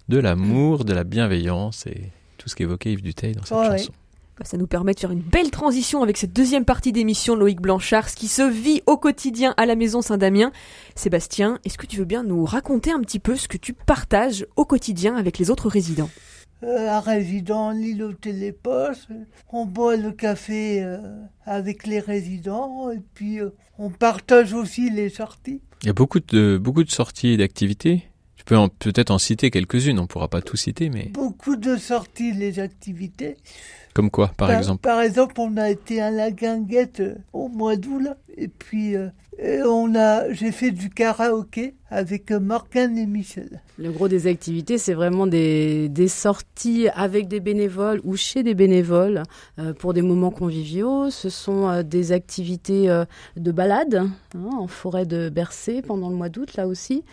de 0.07 0.17
l'amour, 0.19 0.85
de 0.85 0.93
la 0.93 1.03
bienveillance 1.03 1.87
et 1.87 2.11
tout 2.37 2.49
ce 2.49 2.55
qu'évoquait 2.55 2.91
Yves 2.91 3.01
Duteil 3.01 3.33
dans 3.33 3.43
cette 3.43 3.57
chanson. 3.57 3.91
Bah, 4.37 4.43
ça 4.43 4.57
nous 4.57 4.67
permet 4.67 4.93
de 4.93 4.99
faire 4.99 5.11
une 5.11 5.21
belle 5.21 5.49
transition 5.49 6.03
avec 6.03 6.17
cette 6.17 6.33
deuxième 6.33 6.65
partie 6.65 6.91
d'émission 6.91 7.35
Loïc 7.35 7.61
Blanchard, 7.61 8.09
ce 8.09 8.17
qui 8.17 8.27
se 8.27 8.41
vit 8.41 8.81
au 8.85 8.97
quotidien 8.97 9.53
à 9.55 9.65
la 9.65 9.75
maison 9.75 10.01
Saint-Damien. 10.01 10.51
Sébastien, 10.93 11.57
est-ce 11.63 11.77
que 11.77 11.85
tu 11.85 11.97
veux 11.97 12.05
bien 12.05 12.23
nous 12.23 12.43
raconter 12.43 12.91
un 12.91 12.99
petit 12.99 13.19
peu 13.19 13.37
ce 13.37 13.47
que 13.47 13.57
tu 13.57 13.71
partages 13.71 14.45
au 14.57 14.65
quotidien 14.65 15.15
avec 15.15 15.37
les 15.37 15.51
autres 15.51 15.69
résidents? 15.69 16.09
Euh, 16.65 16.89
Un 16.89 16.99
résident 16.99 17.71
lit 17.71 17.93
le 17.93 18.13
téléposte, 18.13 19.07
on 19.51 19.65
boit 19.65 19.95
le 19.95 20.11
café 20.11 20.83
euh, 20.83 20.97
avec 21.45 21.85
les 21.87 21.99
résidents 21.99 22.91
et 22.91 23.01
puis 23.13 23.39
euh, 23.39 23.49
on 23.77 23.89
partage 23.89 24.53
aussi 24.53 24.89
les 24.89 25.09
sorties. 25.09 25.61
Il 25.83 25.87
y 25.87 25.89
a 25.89 25.93
beaucoup 25.93 26.19
de, 26.19 26.57
beaucoup 26.57 26.83
de 26.83 26.91
sorties 26.91 27.29
et 27.29 27.37
d'activités 27.37 28.03
Tu 28.35 28.43
peux 28.43 28.57
peut-être 28.79 29.11
en 29.11 29.19
citer 29.19 29.51
quelques-unes, 29.51 29.99
on 29.99 30.03
ne 30.03 30.07
pourra 30.07 30.27
pas 30.27 30.41
tout 30.41 30.57
citer, 30.57 30.89
mais... 30.89 31.09
Beaucoup 31.13 31.55
de 31.55 31.77
sorties, 31.77 32.31
les 32.31 32.59
activités. 32.59 33.37
Comme 33.95 34.11
quoi, 34.11 34.29
par, 34.35 34.51
exemple 34.51 34.81
Par 34.81 34.99
exemple, 34.99 35.35
on 35.37 35.55
a 35.55 35.69
été 35.69 36.01
à 36.01 36.11
la 36.11 36.29
guinguette 36.29 36.99
euh, 36.99 37.15
au 37.31 37.47
mois 37.47 37.77
d'août, 37.77 38.09
et 38.35 38.49
puis 38.49 38.97
euh, 38.97 39.07
on 39.41 39.95
a, 39.95 40.31
j'ai 40.31 40.51
fait 40.51 40.71
du 40.71 40.89
karaoké 40.89 41.75
avec 41.89 42.31
euh, 42.31 42.39
Morgane 42.39 42.97
et 42.97 43.05
Michel. 43.05 43.61
Le 43.77 43.91
gros 43.91 44.07
des 44.07 44.27
activités, 44.27 44.77
c'est 44.77 44.93
vraiment 44.93 45.27
des, 45.27 45.89
sorties 46.07 46.87
avec 46.95 47.27
des 47.27 47.39
bénévoles 47.39 48.01
ou 48.03 48.15
chez 48.15 48.43
des 48.43 48.53
bénévoles 48.53 49.23
pour 49.79 49.93
des 49.93 50.01
moments 50.01 50.31
conviviaux. 50.31 51.09
Ce 51.09 51.29
sont 51.29 51.83
des 51.83 52.11
activités 52.11 52.87
de 53.35 53.51
balade 53.51 53.95
hein, 54.35 54.49
en 54.57 54.67
forêt 54.67 55.05
de 55.05 55.29
Bercé 55.29 55.81
pendant 55.81 56.09
le 56.09 56.15
mois 56.15 56.29
d'août, 56.29 56.55
là 56.55 56.67
aussi 56.67 57.03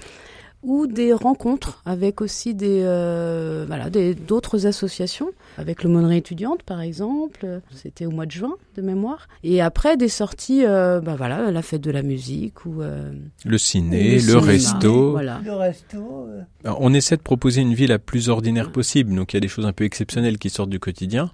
ou 0.62 0.86
des 0.86 1.12
rencontres 1.12 1.82
avec 1.84 2.20
aussi 2.20 2.54
des 2.54 2.82
euh, 2.84 3.64
voilà 3.66 3.90
d'autres 3.90 4.66
associations. 4.66 5.30
Avec 5.58 5.82
l'aumônerie 5.82 6.18
étudiante 6.18 6.62
par 6.62 6.80
exemple 6.80 7.60
c'était 7.70 8.06
au 8.06 8.10
mois 8.10 8.26
de 8.26 8.30
juin 8.30 8.54
de 8.76 8.82
mémoire. 8.82 9.28
Et 9.42 9.60
après 9.60 9.96
des 9.96 10.08
sorties 10.08 10.64
euh, 10.64 11.00
bah 11.00 11.14
voilà 11.16 11.50
la 11.50 11.62
fête 11.62 11.80
de 11.80 11.90
la 11.90 12.02
musique 12.02 12.64
ou 12.64 12.80
euh, 12.80 13.12
le 13.44 13.58
ciné 13.58 14.20
le, 14.20 14.36
resto. 14.38 15.10
voilà. 15.10 15.40
le 15.44 15.52
resto 15.52 16.28
on 16.64 16.94
essaie 16.94 17.16
de 17.16 17.22
proposer 17.22 17.60
une 17.60 17.74
vie 17.74 17.86
la 17.86 17.98
plus 17.98 18.28
ordinaire 18.28 18.70
possible. 18.70 19.14
Donc 19.14 19.32
il 19.32 19.36
y 19.36 19.38
a 19.38 19.40
des 19.40 19.48
choses 19.48 19.66
un 19.66 19.72
peu 19.72 19.84
exceptionnelles 19.84 20.38
qui 20.38 20.50
sortent 20.50 20.70
du 20.70 20.80
quotidien. 20.80 21.32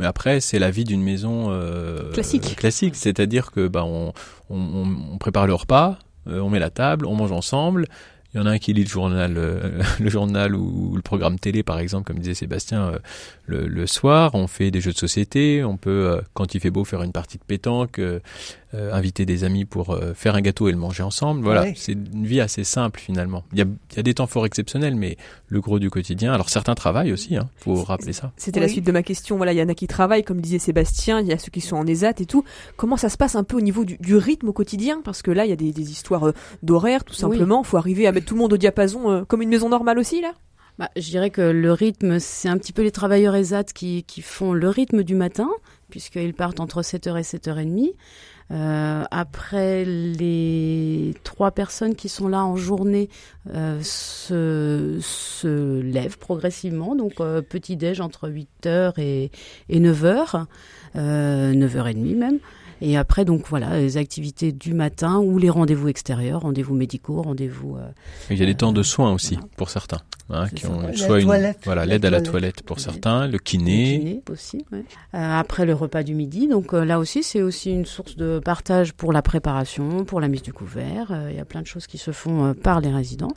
Mais 0.00 0.06
après, 0.06 0.40
c'est 0.40 0.58
la 0.58 0.72
vie 0.72 0.82
d'une 0.82 1.04
maison 1.04 1.46
euh, 1.50 2.10
classique. 2.10 2.56
Classique, 2.56 2.96
c'est-à-dire 2.96 3.52
que 3.52 3.68
bah 3.68 3.84
on, 3.84 4.12
on, 4.50 4.86
on, 5.12 5.18
prépare 5.18 5.46
le 5.46 5.54
repas, 5.54 6.00
on 6.26 6.50
met 6.50 6.58
la 6.58 6.70
table, 6.70 7.06
on 7.06 7.14
mange 7.14 7.30
ensemble. 7.30 7.86
Il 8.34 8.38
y 8.38 8.40
en 8.40 8.46
a 8.46 8.50
un 8.50 8.58
qui 8.58 8.72
lit 8.72 8.82
le 8.82 8.88
journal, 8.88 9.34
euh, 9.36 9.80
le 10.00 10.10
journal 10.10 10.56
ou, 10.56 10.96
le 10.96 11.02
programme 11.02 11.38
télé, 11.38 11.62
par 11.62 11.78
exemple, 11.78 12.04
comme 12.04 12.18
disait 12.18 12.34
Sébastien, 12.34 12.88
euh, 12.88 12.98
le, 13.46 13.86
soir. 13.86 14.34
On 14.34 14.48
fait 14.48 14.72
des 14.72 14.80
jeux 14.80 14.92
de 14.92 14.98
société. 14.98 15.62
On 15.62 15.76
peut, 15.76 16.08
euh, 16.10 16.20
quand 16.34 16.54
il 16.54 16.60
fait 16.60 16.70
beau, 16.70 16.84
faire 16.84 17.02
une 17.02 17.12
partie 17.12 17.38
de 17.38 17.44
pétanque, 17.44 18.00
inviter 18.92 19.26
des 19.26 19.44
amis 19.44 19.64
pour 19.64 19.98
faire 20.14 20.34
un 20.34 20.40
gâteau 20.40 20.68
et 20.68 20.72
le 20.72 20.78
manger 20.78 21.02
ensemble. 21.02 21.42
Voilà, 21.42 21.66
c'est 21.74 21.92
une 21.92 22.26
vie 22.26 22.40
assez 22.40 22.64
simple 22.64 23.00
finalement. 23.00 23.44
Il 23.52 23.58
y, 23.58 23.62
a, 23.62 23.64
il 23.64 23.96
y, 23.96 24.00
a, 24.00 24.02
des 24.02 24.14
temps 24.14 24.26
forts 24.26 24.46
exceptionnels, 24.46 24.96
mais 24.96 25.16
le 25.48 25.60
gros 25.60 25.78
du 25.78 25.90
quotidien. 25.90 26.32
Alors 26.32 26.48
certains 26.48 26.74
travaillent 26.74 27.12
aussi, 27.12 27.36
hein, 27.36 27.48
faut 27.56 27.74
rappeler 27.74 28.12
ça. 28.12 28.32
C'était 28.36 28.60
la 28.60 28.68
suite 28.68 28.86
de 28.86 28.92
ma 28.92 29.02
question. 29.02 29.36
Voilà, 29.36 29.52
il 29.52 29.58
y 29.58 29.62
en 29.62 29.68
a 29.68 29.74
qui 29.74 29.86
travaillent, 29.86 30.24
comme 30.24 30.40
disait 30.40 30.58
Sébastien. 30.58 31.20
Il 31.20 31.26
y 31.26 31.32
a 31.32 31.38
ceux 31.38 31.50
qui 31.50 31.60
sont 31.60 31.76
en 31.76 31.86
ESAT 31.86 32.14
et 32.20 32.26
tout. 32.26 32.44
Comment 32.76 32.96
ça 32.96 33.08
se 33.08 33.16
passe 33.16 33.36
un 33.36 33.44
peu 33.44 33.56
au 33.56 33.60
niveau 33.60 33.84
du, 33.84 33.96
du 33.98 34.16
rythme 34.16 34.48
au 34.48 34.52
quotidien? 34.52 35.00
Parce 35.04 35.22
que 35.22 35.30
là, 35.30 35.44
il 35.44 35.50
y 35.50 35.52
a 35.52 35.56
des, 35.56 35.72
des 35.72 35.90
histoires 35.90 36.32
d'horaire, 36.62 37.04
tout 37.04 37.14
simplement. 37.14 37.62
Il 37.62 37.66
faut 37.66 37.76
arriver 37.76 38.06
à 38.06 38.12
mettre 38.12 38.26
tout 38.26 38.34
le 38.34 38.40
monde 38.40 38.52
au 38.52 38.56
diapason 38.56 39.10
euh, 39.10 39.24
comme 39.24 39.42
une 39.42 39.48
maison 39.48 39.68
normale 39.68 39.98
aussi 39.98 40.20
là? 40.20 40.32
Bah, 40.78 40.90
je 40.96 41.08
dirais 41.08 41.30
que 41.30 41.40
le 41.40 41.72
rythme, 41.72 42.18
c'est 42.18 42.48
un 42.48 42.58
petit 42.58 42.72
peu 42.72 42.82
les 42.82 42.90
travailleurs 42.90 43.36
ESAT 43.36 43.64
qui, 43.74 44.02
qui 44.04 44.22
font 44.22 44.52
le 44.52 44.68
rythme 44.68 45.04
du 45.04 45.14
matin, 45.14 45.48
puisqu'ils 45.88 46.34
partent 46.34 46.60
entre 46.60 46.82
7h 46.82 47.16
et 47.18 47.22
7h30. 47.22 47.92
Euh, 48.50 49.04
après, 49.10 49.84
les 49.84 51.14
trois 51.22 51.50
personnes 51.52 51.94
qui 51.94 52.08
sont 52.08 52.28
là 52.28 52.44
en 52.44 52.56
journée 52.56 53.08
euh, 53.54 53.80
se, 53.82 54.98
se 55.00 55.80
lèvent 55.80 56.18
progressivement. 56.18 56.94
Donc, 56.94 57.20
euh, 57.20 57.40
petit-déj 57.40 58.00
entre 58.00 58.28
8h 58.28 58.94
et, 58.98 59.30
et 59.68 59.80
9h, 59.80 60.44
euh, 60.96 61.52
9h30 61.52 62.16
même. 62.16 62.38
Et 62.80 62.96
après, 62.96 63.24
donc 63.24 63.46
voilà, 63.48 63.78
les 63.78 63.96
activités 63.96 64.52
du 64.52 64.74
matin 64.74 65.18
ou 65.18 65.38
les 65.38 65.50
rendez-vous 65.50 65.88
extérieurs, 65.88 66.42
rendez-vous 66.42 66.74
médicaux, 66.74 67.22
rendez-vous. 67.22 67.76
Euh, 67.76 67.88
il 68.30 68.38
y 68.38 68.42
a 68.42 68.46
des 68.46 68.54
temps 68.54 68.72
de 68.72 68.82
soins 68.82 69.12
aussi 69.12 69.34
voilà. 69.34 69.48
pour 69.56 69.70
certains, 69.70 70.00
hein, 70.30 70.48
qui 70.48 70.66
ont 70.66 70.92
soit 70.94 71.20
une, 71.20 71.54
voilà 71.64 71.86
l'aide 71.86 72.04
à 72.04 72.10
la 72.10 72.20
toilette 72.20 72.62
pour 72.62 72.80
certains, 72.80 73.26
le 73.26 73.38
kiné. 73.38 73.94
Le 73.94 73.98
kiné 73.98 74.22
aussi. 74.30 74.64
Ouais. 74.72 74.84
Euh, 75.14 75.38
après 75.38 75.66
le 75.66 75.74
repas 75.74 76.02
du 76.02 76.14
midi, 76.14 76.48
donc 76.48 76.74
euh, 76.74 76.84
là 76.84 76.98
aussi 76.98 77.22
c'est 77.22 77.42
aussi 77.42 77.70
une 77.70 77.86
source 77.86 78.16
de 78.16 78.40
partage 78.44 78.92
pour 78.92 79.12
la 79.12 79.22
préparation, 79.22 80.04
pour 80.04 80.20
la 80.20 80.28
mise 80.28 80.42
du 80.42 80.52
couvert. 80.52 81.08
Euh, 81.10 81.28
il 81.30 81.36
y 81.36 81.40
a 81.40 81.44
plein 81.44 81.62
de 81.62 81.66
choses 81.66 81.86
qui 81.86 81.98
se 81.98 82.10
font 82.10 82.44
euh, 82.44 82.54
par 82.54 82.80
les 82.80 82.90
résidents. 82.90 83.32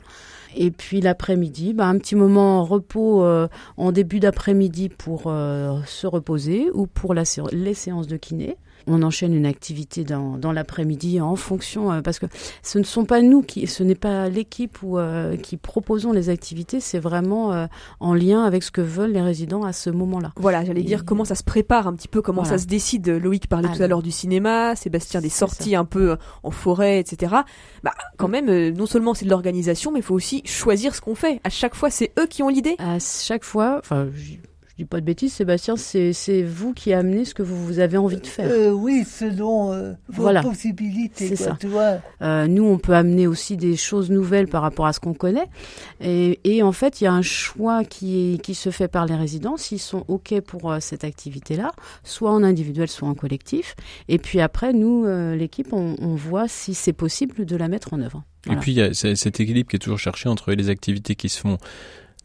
Et 0.56 0.70
puis 0.70 1.00
l'après-midi, 1.00 1.74
bah, 1.74 1.86
un 1.86 1.98
petit 1.98 2.16
moment 2.16 2.60
en 2.60 2.64
repos 2.64 3.22
euh, 3.22 3.48
en 3.76 3.92
début 3.92 4.20
d'après-midi 4.20 4.88
pour 4.88 5.24
euh, 5.26 5.78
se 5.86 6.06
reposer 6.06 6.68
ou 6.72 6.86
pour 6.86 7.14
la, 7.14 7.24
les 7.52 7.74
séances 7.74 8.06
de 8.06 8.16
kiné 8.16 8.56
on 8.88 9.02
enchaîne 9.02 9.34
une 9.34 9.46
activité 9.46 10.04
dans, 10.04 10.38
dans 10.38 10.52
l'après-midi 10.52 11.20
en 11.20 11.36
fonction 11.36 11.92
euh, 11.92 12.00
parce 12.00 12.18
que 12.18 12.26
ce 12.62 12.78
ne 12.78 12.84
sont 12.84 13.04
pas 13.04 13.22
nous 13.22 13.42
qui 13.42 13.66
ce 13.66 13.82
n'est 13.82 13.94
pas 13.94 14.28
l'équipe 14.28 14.82
ou 14.82 14.98
euh, 14.98 15.36
qui 15.36 15.56
proposons 15.56 16.12
les 16.12 16.30
activités 16.30 16.80
c'est 16.80 16.98
vraiment 16.98 17.52
euh, 17.52 17.66
en 18.00 18.14
lien 18.14 18.44
avec 18.44 18.62
ce 18.62 18.70
que 18.70 18.80
veulent 18.80 19.12
les 19.12 19.20
résidents 19.20 19.64
à 19.64 19.72
ce 19.72 19.90
moment-là. 19.90 20.32
Voilà 20.36 20.64
j'allais 20.64 20.82
dire 20.82 21.04
comment 21.04 21.24
ça 21.24 21.34
se 21.34 21.44
prépare 21.44 21.86
un 21.86 21.94
petit 21.94 22.08
peu 22.08 22.22
comment 22.22 22.42
voilà. 22.42 22.58
ça 22.58 22.62
se 22.62 22.66
décide. 22.66 23.08
Loïc 23.08 23.48
parlait 23.48 23.68
ah, 23.72 23.76
tout 23.76 23.82
à 23.82 23.88
l'heure 23.88 24.02
du 24.02 24.10
cinéma 24.10 24.74
Sébastien 24.74 25.20
des 25.20 25.28
sorties 25.28 25.72
ça. 25.72 25.80
un 25.80 25.84
peu 25.84 26.16
en 26.42 26.50
forêt 26.50 26.98
etc 26.98 27.36
bah 27.82 27.92
quand 28.16 28.28
même 28.28 28.70
non 28.70 28.86
seulement 28.86 29.14
c'est 29.14 29.24
de 29.24 29.30
l'organisation 29.30 29.92
mais 29.92 30.00
il 30.00 30.04
faut 30.04 30.14
aussi 30.14 30.42
choisir 30.44 30.94
ce 30.94 31.00
qu'on 31.00 31.14
fait. 31.14 31.40
À 31.44 31.50
chaque 31.50 31.74
fois 31.74 31.90
c'est 31.90 32.12
eux 32.18 32.26
qui 32.26 32.42
ont 32.42 32.48
l'idée. 32.48 32.76
À 32.78 32.98
chaque 32.98 33.44
fois 33.44 33.78
enfin 33.78 34.08
dis 34.78 34.84
pas 34.84 35.00
de 35.00 35.04
bêtises, 35.04 35.32
Sébastien, 35.32 35.76
c'est 35.76 36.42
vous 36.42 36.72
qui 36.72 36.92
amenez 36.92 37.24
ce 37.24 37.34
que 37.34 37.42
vous, 37.42 37.66
vous 37.66 37.80
avez 37.80 37.96
envie 37.96 38.20
de 38.20 38.26
faire. 38.26 38.48
Euh, 38.48 38.70
oui, 38.70 39.04
selon 39.04 39.72
euh, 39.72 39.92
vos 40.08 40.22
voilà. 40.22 40.40
possibilités. 40.40 41.28
C'est 41.28 41.36
ça. 41.36 41.56
Tu 41.58 41.66
vois. 41.66 41.98
Euh, 42.22 42.46
nous, 42.46 42.64
on 42.64 42.78
peut 42.78 42.94
amener 42.94 43.26
aussi 43.26 43.56
des 43.56 43.76
choses 43.76 44.08
nouvelles 44.10 44.46
par 44.46 44.62
rapport 44.62 44.86
à 44.86 44.92
ce 44.92 45.00
qu'on 45.00 45.14
connaît. 45.14 45.48
Et, 46.00 46.38
et, 46.44 46.62
en 46.62 46.70
fait, 46.70 47.00
il 47.00 47.04
y 47.04 47.06
a 47.08 47.12
un 47.12 47.22
choix 47.22 47.84
qui, 47.84 48.34
est, 48.34 48.38
qui 48.38 48.54
se 48.54 48.70
fait 48.70 48.86
par 48.86 49.06
les 49.06 49.16
résidents, 49.16 49.56
s'ils 49.56 49.80
sont 49.80 50.04
OK 50.06 50.40
pour 50.42 50.70
euh, 50.70 50.78
cette 50.80 51.02
activité-là, 51.02 51.72
soit 52.04 52.30
en 52.30 52.44
individuel, 52.44 52.88
soit 52.88 53.08
en 53.08 53.14
collectif. 53.14 53.74
Et 54.06 54.18
puis 54.18 54.40
après, 54.40 54.72
nous, 54.72 55.04
euh, 55.06 55.34
l'équipe, 55.34 55.72
on, 55.72 55.96
on 56.00 56.14
voit 56.14 56.46
si 56.46 56.74
c'est 56.74 56.92
possible 56.92 57.44
de 57.44 57.56
la 57.56 57.66
mettre 57.66 57.94
en 57.94 58.00
œuvre. 58.00 58.22
Voilà. 58.44 58.60
Et 58.60 58.62
puis, 58.62 58.72
il 58.72 58.78
y 58.78 58.82
a 58.82 58.94
cet 58.94 59.40
équilibre 59.40 59.68
qui 59.68 59.76
est 59.76 59.80
toujours 59.80 59.98
cherché 59.98 60.28
entre 60.28 60.52
les 60.52 60.68
activités 60.68 61.16
qui 61.16 61.28
se 61.28 61.40
font 61.40 61.58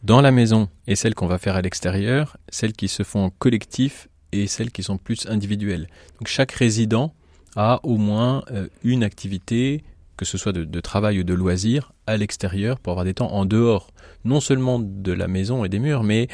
dans 0.04 0.20
la 0.20 0.30
maison 0.30 0.68
et 0.86 0.96
celles 0.96 1.14
qu'on 1.14 1.26
va 1.26 1.38
faire 1.38 1.56
à 1.56 1.62
l'extérieur, 1.62 2.36
celles 2.50 2.74
qui 2.74 2.88
se 2.88 3.02
font 3.02 3.24
en 3.24 3.30
collectif 3.30 4.08
et 4.32 4.46
celles 4.46 4.70
qui 4.70 4.82
sont 4.82 4.98
plus 4.98 5.26
individuelles. 5.28 5.88
Donc 6.18 6.28
chaque 6.28 6.52
résident 6.52 7.14
a 7.56 7.80
au 7.84 7.96
moins 7.96 8.44
euh, 8.50 8.68
une 8.82 9.02
activité, 9.02 9.82
que 10.16 10.24
ce 10.26 10.36
soit 10.36 10.52
de, 10.52 10.64
de 10.64 10.80
travail 10.80 11.20
ou 11.20 11.24
de 11.24 11.32
loisir, 11.32 11.92
à 12.06 12.18
l'extérieur 12.18 12.78
pour 12.78 12.90
avoir 12.92 13.04
des 13.04 13.14
temps 13.14 13.32
en 13.32 13.46
dehors, 13.46 13.90
non 14.24 14.40
seulement 14.40 14.78
de 14.78 15.12
la 15.12 15.26
maison 15.26 15.64
et 15.64 15.70
des 15.70 15.78
murs, 15.78 16.02
mais 16.02 16.28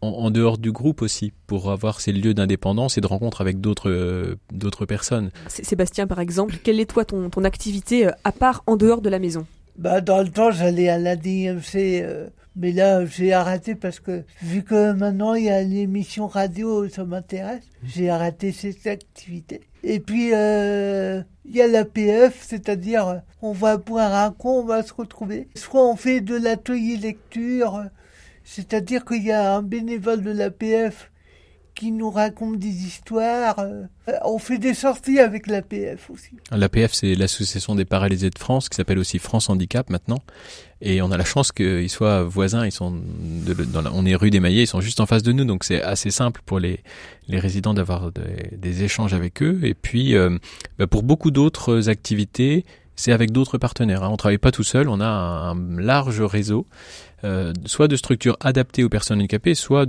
en, 0.00 0.08
en 0.08 0.30
dehors 0.32 0.58
du 0.58 0.72
groupe 0.72 1.00
aussi, 1.00 1.32
pour 1.46 1.70
avoir 1.70 2.00
ces 2.00 2.10
lieux 2.10 2.34
d'indépendance 2.34 2.98
et 2.98 3.00
de 3.00 3.06
rencontre 3.06 3.40
avec 3.40 3.60
d'autres 3.60 3.90
euh, 3.90 4.34
d'autres 4.52 4.86
personnes. 4.86 5.30
Sébastien, 5.46 6.08
par 6.08 6.18
exemple, 6.18 6.56
quelle 6.64 6.80
est 6.80 6.90
toi 6.90 7.04
ton, 7.04 7.30
ton 7.30 7.44
activité 7.44 8.08
euh, 8.08 8.10
à 8.24 8.32
part 8.32 8.64
en 8.66 8.76
dehors 8.76 9.02
de 9.02 9.08
la 9.08 9.20
maison? 9.20 9.46
Bah, 9.78 10.00
Dans 10.00 10.22
le 10.22 10.30
temps, 10.30 10.50
j'allais 10.50 10.88
à 10.88 10.98
la 10.98 11.14
DMC. 11.14 12.02
Euh 12.02 12.28
mais 12.56 12.72
là, 12.72 13.04
j'ai 13.04 13.32
arrêté 13.32 13.74
parce 13.74 14.00
que 14.00 14.24
vu 14.42 14.62
que 14.62 14.92
maintenant 14.92 15.34
il 15.34 15.44
y 15.44 15.50
a 15.50 15.62
l'émission 15.62 16.26
radio, 16.26 16.88
ça 16.88 17.04
m'intéresse, 17.04 17.64
j'ai 17.82 18.10
arrêté 18.10 18.52
cette 18.52 18.86
activité. 18.86 19.60
Et 19.82 20.00
puis, 20.00 20.30
euh, 20.32 21.22
il 21.44 21.56
y 21.56 21.60
a 21.60 21.66
l'APF, 21.66 22.42
c'est-à-dire 22.42 23.22
on 23.42 23.52
va 23.52 23.76
boire 23.76 24.14
un 24.14 24.30
coup, 24.30 24.50
on 24.50 24.64
va 24.64 24.82
se 24.82 24.94
retrouver. 24.94 25.48
Soit 25.54 25.86
on 25.86 25.96
fait 25.96 26.20
de 26.20 26.36
l'atelier 26.36 26.96
lecture, 26.96 27.84
c'est-à-dire 28.44 29.04
qu'il 29.04 29.24
y 29.24 29.32
a 29.32 29.56
un 29.56 29.62
bénévole 29.62 30.22
de 30.22 30.30
l'APF 30.30 31.10
qui 31.74 31.92
nous 31.92 32.10
raconte 32.10 32.58
des 32.58 32.84
histoires. 32.86 33.58
Euh, 33.58 33.84
on 34.24 34.38
fait 34.38 34.58
des 34.58 34.74
sorties 34.74 35.18
avec 35.18 35.46
l'APF 35.46 36.10
aussi. 36.10 36.30
L'APF, 36.50 36.92
c'est 36.92 37.14
l'association 37.14 37.74
des 37.74 37.84
paralysés 37.84 38.30
de 38.30 38.38
France, 38.38 38.68
qui 38.68 38.76
s'appelle 38.76 38.98
aussi 38.98 39.18
France 39.18 39.50
Handicap 39.50 39.90
maintenant. 39.90 40.18
Et 40.80 41.00
on 41.02 41.10
a 41.10 41.16
la 41.16 41.24
chance 41.24 41.50
qu'ils 41.50 41.90
soient 41.90 42.22
voisins. 42.24 42.66
Ils 42.66 42.72
sont 42.72 43.00
dans 43.72 43.82
la, 43.82 43.92
on 43.92 44.04
est 44.04 44.14
rue 44.14 44.30
des 44.30 44.40
Maillets, 44.40 44.64
ils 44.64 44.66
sont 44.66 44.80
juste 44.80 45.00
en 45.00 45.06
face 45.06 45.22
de 45.22 45.32
nous, 45.32 45.44
donc 45.44 45.64
c'est 45.64 45.82
assez 45.82 46.10
simple 46.10 46.42
pour 46.44 46.58
les, 46.58 46.80
les 47.28 47.38
résidents 47.38 47.74
d'avoir 47.74 48.12
des, 48.12 48.56
des, 48.56 48.84
échanges 48.84 49.14
avec 49.14 49.42
eux. 49.42 49.60
Et 49.62 49.74
puis, 49.74 50.14
euh, 50.14 50.38
bah 50.78 50.86
pour 50.86 51.02
beaucoup 51.02 51.30
d'autres 51.30 51.88
activités, 51.88 52.64
c'est 52.96 53.12
avec 53.12 53.32
d'autres 53.32 53.58
partenaires. 53.58 54.02
Hein. 54.02 54.10
On 54.10 54.16
travaille 54.16 54.38
pas 54.38 54.52
tout 54.52 54.62
seul, 54.62 54.88
on 54.88 55.00
a 55.00 55.06
un, 55.06 55.80
large 55.80 56.20
réseau 56.20 56.66
euh, 57.24 57.52
soit 57.64 57.88
de 57.88 57.96
structures 57.96 58.36
adaptées 58.40 58.84
aux 58.84 58.88
personnes 58.88 59.18
handicapées, 59.18 59.54
soit 59.54 59.88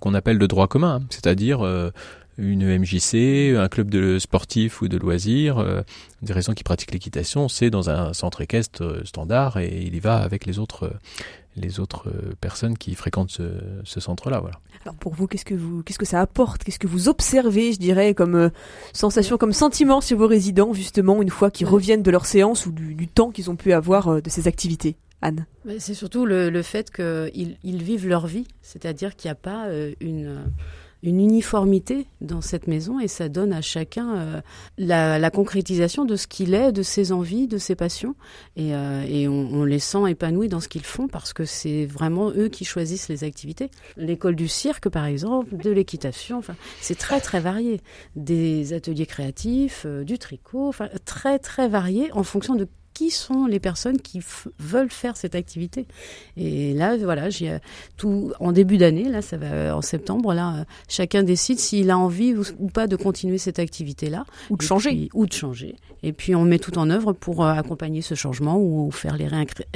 qu'on 0.00 0.14
appelle 0.14 0.38
de 0.38 0.46
droit 0.46 0.68
commun, 0.68 1.00
hein, 1.00 1.06
c'est-à-dire 1.10 1.64
euh, 1.64 1.90
une 2.38 2.78
MJC, 2.78 3.56
un 3.56 3.68
club 3.68 3.90
de 3.90 4.18
sportif 4.18 4.82
ou 4.82 4.88
de 4.88 4.96
loisirs, 4.96 5.58
euh, 5.58 5.82
des 6.22 6.32
raisons 6.32 6.52
qui 6.52 6.62
pratiquent 6.62 6.92
l'équitation, 6.92 7.48
c'est 7.48 7.70
dans 7.70 7.90
un 7.90 8.12
centre 8.12 8.40
équestre 8.40 9.02
standard 9.04 9.58
et 9.58 9.82
il 9.84 9.96
y 9.96 10.00
va 10.00 10.18
avec 10.18 10.46
les 10.46 10.58
autres 10.58 10.92
les 11.56 11.80
autres 11.80 12.12
personnes 12.40 12.76
qui 12.76 12.94
fréquentent 12.94 13.30
ce, 13.30 13.42
ce 13.84 14.00
centre-là. 14.00 14.40
Voilà. 14.40 14.60
Alors 14.84 14.94
pour 14.94 15.14
vous, 15.14 15.26
qu'est-ce 15.26 15.44
que 15.44 15.54
vous, 15.54 15.82
qu'est-ce 15.82 15.98
que 15.98 16.06
ça 16.06 16.20
apporte? 16.20 16.62
Qu'est-ce 16.62 16.78
que 16.78 16.86
vous 16.86 17.08
observez, 17.08 17.72
je 17.72 17.78
dirais, 17.78 18.14
comme 18.14 18.36
euh, 18.36 18.50
sensation, 18.92 19.36
comme 19.36 19.52
sentiment 19.52 20.00
chez 20.00 20.14
vos 20.14 20.26
résidents, 20.26 20.72
justement, 20.72 21.22
une 21.22 21.30
fois 21.30 21.50
qu'ils 21.50 21.66
reviennent 21.66 22.02
de 22.02 22.10
leur 22.10 22.26
séance 22.26 22.66
ou 22.66 22.72
du, 22.72 22.94
du 22.94 23.08
temps 23.08 23.30
qu'ils 23.30 23.50
ont 23.50 23.56
pu 23.56 23.72
avoir 23.72 24.08
euh, 24.08 24.20
de 24.20 24.30
ces 24.30 24.46
activités? 24.46 24.96
Anne 25.22 25.46
C'est 25.78 25.94
surtout 25.94 26.26
le, 26.26 26.50
le 26.50 26.62
fait 26.62 26.90
qu'ils 26.90 27.56
ils 27.64 27.82
vivent 27.82 28.06
leur 28.06 28.26
vie, 28.26 28.46
c'est-à-dire 28.60 29.16
qu'il 29.16 29.28
n'y 29.28 29.32
a 29.32 29.36
pas 29.36 29.66
euh, 29.68 29.94
une 30.00 30.44
une 31.06 31.20
uniformité 31.20 32.06
dans 32.20 32.40
cette 32.40 32.66
maison 32.66 32.98
et 32.98 33.06
ça 33.06 33.28
donne 33.28 33.52
à 33.52 33.62
chacun 33.62 34.16
euh, 34.16 34.40
la, 34.76 35.30
concrétisation 35.30 36.04
de 36.04 36.16
ce 36.16 36.26
qu'il 36.26 36.52
est, 36.52 36.72
de 36.72 36.82
ses 36.82 37.12
envies, 37.12 37.46
de 37.46 37.58
ses 37.58 37.76
passions 37.76 38.16
et, 38.56 38.74
euh, 38.74 39.28
on, 39.28 39.64
les 39.64 39.78
sent 39.78 40.10
épanouis 40.10 40.48
dans 40.48 40.60
ce 40.60 40.68
qu'ils 40.68 40.84
font 40.84 41.06
parce 41.06 41.32
que 41.32 41.44
c'est 41.44 41.86
vraiment 41.86 42.30
eux 42.30 42.48
qui 42.48 42.64
choisissent 42.64 43.08
les 43.08 43.22
activités. 43.22 43.70
L'école 43.96 44.34
du 44.34 44.48
cirque 44.48 44.88
par 44.88 45.04
exemple, 45.04 45.56
de 45.56 45.70
l'équitation, 45.70 46.38
enfin 46.38 46.56
c'est 46.80 46.98
très 46.98 47.20
très 47.20 47.38
varié, 47.38 47.80
des 48.16 48.72
ateliers 48.72 49.06
créatifs, 49.06 49.84
euh, 49.86 50.02
du 50.02 50.18
tricot, 50.18 50.68
enfin 50.68 50.88
très 51.04 51.38
très 51.38 51.68
varié 51.68 52.10
en 52.12 52.24
fonction 52.24 52.56
de 52.56 52.66
qui 52.96 53.10
sont 53.10 53.44
les 53.44 53.60
personnes 53.60 54.00
qui 54.00 54.20
veulent 54.58 54.90
faire 54.90 55.18
cette 55.18 55.34
activité. 55.34 55.86
Et 56.38 56.72
là, 56.72 56.96
voilà, 56.96 57.28
j'ai 57.28 57.50
euh, 57.50 57.58
tout 57.98 58.32
en 58.40 58.52
début 58.52 58.78
d'année, 58.78 59.10
là, 59.10 59.20
ça 59.20 59.36
va 59.36 59.76
en 59.76 59.82
septembre, 59.82 60.32
là, 60.32 60.60
euh, 60.60 60.64
chacun 60.88 61.22
décide 61.22 61.58
s'il 61.58 61.90
a 61.90 61.98
envie 61.98 62.34
ou, 62.34 62.68
pas 62.68 62.86
de 62.86 62.96
continuer 62.96 63.36
cette 63.36 63.58
activité-là, 63.58 64.24
ou 64.48 64.56
de 64.56 64.62
changer, 64.62 64.90
puis, 64.92 65.10
ou 65.12 65.26
de 65.26 65.32
changer. 65.34 65.76
Et 66.02 66.12
puis 66.12 66.34
on 66.34 66.44
met 66.44 66.58
tout 66.58 66.78
en 66.78 66.88
œuvre 66.88 67.12
pour 67.12 67.44
euh, 67.44 67.52
accompagner 67.52 68.00
ce 68.00 68.14
changement 68.14 68.58
ou 68.58 68.90
faire 68.90 69.16
les 69.16 69.28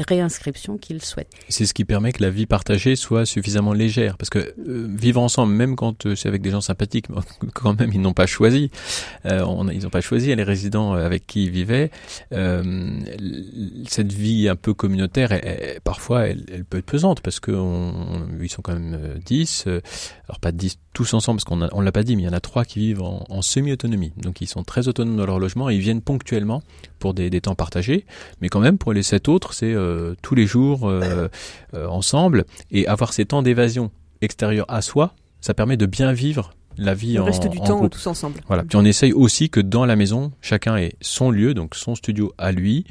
réinscriptions 0.06 0.78
qu'il 0.78 1.02
souhaite. 1.02 1.28
C'est 1.48 1.66
ce 1.66 1.74
qui 1.74 1.84
permet 1.84 2.12
que 2.12 2.22
la 2.22 2.30
vie 2.30 2.46
partagée 2.46 2.94
soit 2.96 3.26
suffisamment 3.26 3.72
légère, 3.72 4.16
parce 4.16 4.30
que 4.30 4.38
euh, 4.38 4.86
vivre 4.88 5.20
ensemble, 5.20 5.52
même 5.52 5.76
quand 5.76 6.06
euh, 6.06 6.14
c'est 6.14 6.28
avec 6.28 6.42
des 6.42 6.50
gens 6.50 6.60
sympathiques, 6.60 7.06
quand 7.54 7.78
même 7.78 7.90
ils 7.92 8.00
n'ont 8.00 8.12
pas 8.12 8.26
choisi, 8.26 8.70
euh, 9.26 9.44
on, 9.44 9.68
ils 9.68 9.82
n'ont 9.82 9.90
pas 9.90 10.00
choisi 10.00 10.34
les 10.34 10.42
résidents 10.42 10.92
avec 10.92 11.26
qui 11.26 11.44
ils 11.44 11.50
vivaient. 11.50 11.90
Cette 13.88 14.12
vie 14.12 14.48
un 14.48 14.56
peu 14.56 14.74
communautaire, 14.74 15.38
parfois, 15.84 16.26
elle, 16.26 16.64
peut 16.68 16.78
être 16.78 16.86
pesante 16.86 17.20
parce 17.20 17.40
que 17.40 17.52
sont 17.52 18.62
quand 18.62 18.74
même 18.74 19.20
10, 19.24 19.66
alors 20.28 20.40
pas 20.40 20.52
10 20.52 20.78
tous 20.92 21.14
ensemble, 21.14 21.40
parce 21.40 21.44
qu'on 21.44 21.68
on 21.72 21.80
l'a 21.80 21.92
pas 21.92 22.02
dit, 22.02 22.16
mais 22.16 22.22
il 22.22 22.26
y 22.26 22.28
en 22.28 22.32
a 22.32 22.40
trois 22.40 22.64
qui 22.64 22.80
vivent 22.80 23.02
en, 23.02 23.42
semi-autonomie, 23.42 24.12
donc 24.16 24.40
ils 24.40 24.46
sont 24.46 24.64
très 24.64 24.88
autonomes 24.88 25.16
dans 25.16 25.26
leur 25.26 25.38
logement 25.38 25.70
et 25.70 25.74
ils 25.74 25.80
viennent 25.80 26.02
ponctuellement 26.02 26.62
pour 26.98 27.14
des, 27.14 27.30
temps 27.40 27.54
partagés, 27.54 28.04
mais 28.40 28.48
quand 28.48 28.60
même 28.60 28.76
pour 28.76 28.92
les 28.92 29.02
sept 29.02 29.28
autres, 29.28 29.54
c'est 29.54 29.72
euh, 29.72 30.14
tous 30.20 30.34
les 30.34 30.46
jours 30.46 30.88
euh, 30.88 31.28
euh, 31.74 31.86
ensemble. 31.86 32.44
Et 32.70 32.86
avoir 32.86 33.12
ces 33.12 33.24
temps 33.24 33.42
d'évasion 33.42 33.90
extérieure 34.20 34.66
à 34.68 34.82
soi, 34.82 35.14
ça 35.40 35.54
permet 35.54 35.76
de 35.76 35.86
bien 35.86 36.12
vivre 36.12 36.52
la 36.78 36.94
vie 36.94 37.14
le 37.14 37.22
en, 37.22 37.24
reste 37.24 37.46
du 37.48 37.58
en 37.58 37.64
temps 37.64 37.78
groupe. 37.78 37.92
tous 37.92 38.06
ensemble. 38.06 38.40
Voilà. 38.46 38.64
Puis 38.64 38.76
on 38.76 38.84
essaye 38.84 39.12
aussi 39.12 39.50
que 39.50 39.60
dans 39.60 39.84
la 39.84 39.96
maison, 39.96 40.32
chacun 40.40 40.76
ait 40.76 40.92
son 41.00 41.30
lieu, 41.30 41.54
donc 41.54 41.74
son 41.74 41.94
studio 41.94 42.32
à 42.38 42.52
lui. 42.52 42.84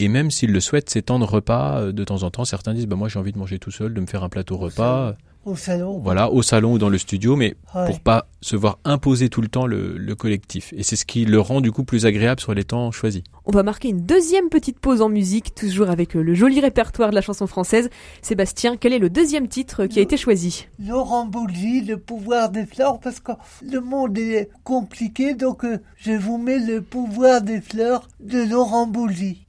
Et 0.00 0.08
même 0.08 0.30
s'il 0.30 0.52
le 0.52 0.60
souhaite, 0.60 0.90
ces 0.90 1.02
temps 1.02 1.18
de 1.18 1.24
repas, 1.24 1.92
de 1.92 2.04
temps 2.04 2.24
en 2.24 2.30
temps, 2.30 2.44
certains 2.44 2.74
disent 2.74 2.86
bah, 2.86 2.96
Moi 2.96 3.08
j'ai 3.08 3.18
envie 3.18 3.32
de 3.32 3.38
manger 3.38 3.58
tout 3.58 3.70
seul, 3.70 3.94
de 3.94 4.00
me 4.00 4.06
faire 4.06 4.24
un 4.24 4.28
plateau 4.28 4.56
repas. 4.56 5.16
Au 5.44 5.56
salon. 5.56 5.98
Voilà, 6.02 6.30
au 6.30 6.42
salon 6.42 6.72
ou 6.72 6.78
dans 6.78 6.88
le 6.88 6.98
studio, 6.98 7.36
mais 7.36 7.54
ouais. 7.74 7.86
pour 7.86 8.00
pas 8.00 8.26
se 8.40 8.56
voir 8.56 8.78
imposer 8.84 9.28
tout 9.28 9.40
le 9.42 9.48
temps 9.48 9.66
le, 9.66 9.96
le 9.98 10.14
collectif. 10.14 10.72
Et 10.76 10.82
c'est 10.82 10.96
ce 10.96 11.04
qui 11.04 11.24
le 11.24 11.40
rend 11.40 11.60
du 11.60 11.70
coup 11.70 11.84
plus 11.84 12.06
agréable 12.06 12.40
sur 12.40 12.54
les 12.54 12.64
temps 12.64 12.90
choisis. 12.92 13.22
On 13.44 13.52
va 13.52 13.62
marquer 13.62 13.88
une 13.88 14.00
deuxième 14.06 14.48
petite 14.48 14.78
pause 14.78 15.02
en 15.02 15.08
musique, 15.08 15.54
toujours 15.54 15.90
avec 15.90 16.14
le 16.14 16.34
joli 16.34 16.60
répertoire 16.60 17.10
de 17.10 17.14
la 17.14 17.20
chanson 17.20 17.46
française. 17.46 17.90
Sébastien, 18.22 18.76
quel 18.78 18.92
est 18.94 18.98
le 18.98 19.10
deuxième 19.10 19.48
titre 19.48 19.86
qui 19.86 19.98
a 19.98 20.02
été 20.02 20.16
choisi? 20.16 20.66
Laurent 20.78 21.26
Boulgy, 21.26 21.82
Le 21.82 21.98
pouvoir 21.98 22.50
des 22.50 22.64
fleurs, 22.64 22.98
parce 23.00 23.20
que 23.20 23.32
le 23.62 23.80
monde 23.80 24.16
est 24.16 24.48
compliqué, 24.62 25.34
donc 25.34 25.64
euh, 25.64 25.78
je 25.96 26.12
vous 26.12 26.38
mets 26.38 26.58
le 26.58 26.80
pouvoir 26.80 27.42
des 27.42 27.60
fleurs 27.60 28.08
de 28.20 28.42
Laurent 28.42 28.86
Boulgy. 28.86 29.46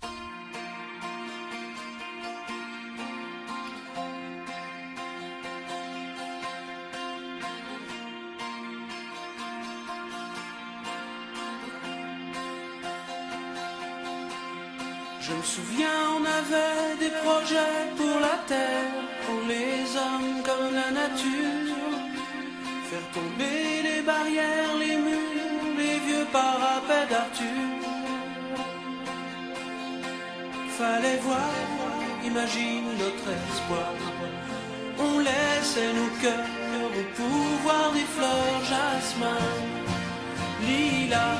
Lilas. 40.61 41.39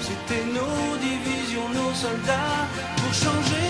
C'était 0.00 0.44
nos 0.46 0.96
divisions, 0.98 1.68
nos 1.68 1.94
soldats 1.94 2.66
pour 2.96 3.12
changer 3.14 3.69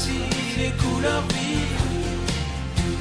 voici 0.00 0.18
les 0.58 0.70
couleurs 0.72 1.24
vives. 1.28 1.88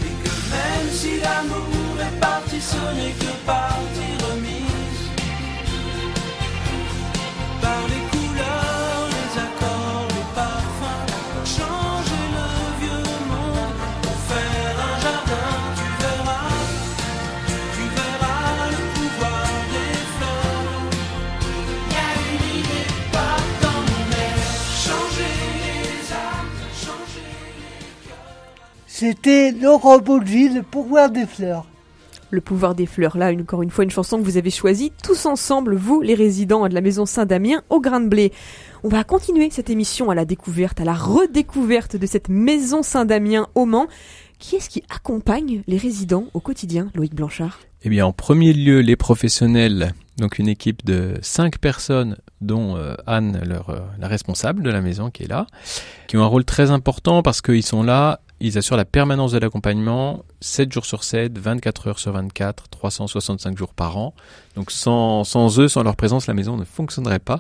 Et 0.05 0.23
que 0.23 0.33
même 0.51 0.89
si 0.91 1.19
l'amour 1.21 1.95
est 1.99 2.19
parti, 2.19 2.59
ce 2.59 2.95
n'est 2.95 3.11
que 3.11 3.31
partie 3.45 4.18
C'était 28.99 29.53
Laurent 29.53 29.99
Baudry, 29.99 30.49
le 30.49 30.61
pouvoir 30.61 31.09
des 31.09 31.25
fleurs. 31.25 31.65
Le 32.31 32.41
pouvoir 32.41 32.75
des 32.75 32.85
fleurs, 32.85 33.17
là, 33.17 33.31
encore 33.31 33.61
une 33.61 33.69
fois, 33.69 33.85
une 33.85 33.89
chanson 33.89 34.17
que 34.17 34.25
vous 34.25 34.35
avez 34.35 34.49
choisie 34.49 34.91
tous 35.01 35.25
ensemble, 35.25 35.77
vous, 35.77 36.01
les 36.01 36.15
résidents 36.15 36.67
de 36.67 36.73
la 36.73 36.81
maison 36.81 37.05
Saint-Damien, 37.05 37.61
au 37.69 37.79
grain 37.79 38.01
de 38.01 38.09
blé. 38.09 38.33
On 38.83 38.89
va 38.89 39.05
continuer 39.05 39.51
cette 39.51 39.69
émission 39.69 40.09
à 40.09 40.15
la 40.15 40.25
découverte, 40.25 40.81
à 40.81 40.83
la 40.83 40.95
redécouverte 40.95 41.95
de 41.95 42.05
cette 42.05 42.27
maison 42.27 42.83
Saint-Damien 42.83 43.47
au 43.55 43.63
Mans. 43.65 43.87
Qui 44.37 44.57
est-ce 44.57 44.69
qui 44.69 44.83
accompagne 44.93 45.61
les 45.65 45.77
résidents 45.77 46.25
au 46.33 46.41
quotidien, 46.41 46.89
Loïc 46.93 47.15
Blanchard? 47.15 47.61
Eh 47.83 47.89
bien, 47.89 48.05
en 48.05 48.11
premier 48.11 48.51
lieu, 48.51 48.81
les 48.81 48.97
professionnels, 48.97 49.93
donc 50.17 50.39
une 50.39 50.49
équipe 50.49 50.83
de 50.83 51.13
cinq 51.21 51.59
personnes, 51.59 52.17
dont 52.41 52.75
euh, 52.75 52.95
Anne, 53.07 53.41
leur, 53.45 53.69
euh, 53.69 53.79
la 53.97 54.09
responsable 54.09 54.61
de 54.61 54.69
la 54.69 54.81
maison 54.81 55.09
qui 55.09 55.23
est 55.23 55.27
là, 55.27 55.47
qui 56.07 56.17
ont 56.17 56.23
un 56.23 56.27
rôle 56.27 56.43
très 56.43 56.69
important 56.69 57.23
parce 57.23 57.41
qu'ils 57.41 57.65
sont 57.65 57.81
là 57.81 58.19
ils 58.39 58.57
assurent 58.57 58.77
la 58.77 58.85
permanence 58.85 59.31
de 59.31 59.39
l'accompagnement 59.39 60.23
7 60.41 60.71
jours 60.71 60.85
sur 60.85 61.03
7, 61.03 61.37
24 61.37 61.87
heures 61.87 61.99
sur 61.99 62.11
24, 62.13 62.69
365 62.69 63.57
jours 63.57 63.73
par 63.73 63.97
an. 63.97 64.13
Donc 64.55 64.71
sans, 64.71 65.23
eux, 65.59 65.67
sans 65.67 65.83
leur 65.83 65.95
présence, 65.95 66.27
la 66.27 66.33
maison 66.33 66.57
ne 66.57 66.63
fonctionnerait 66.63 67.19
pas. 67.19 67.39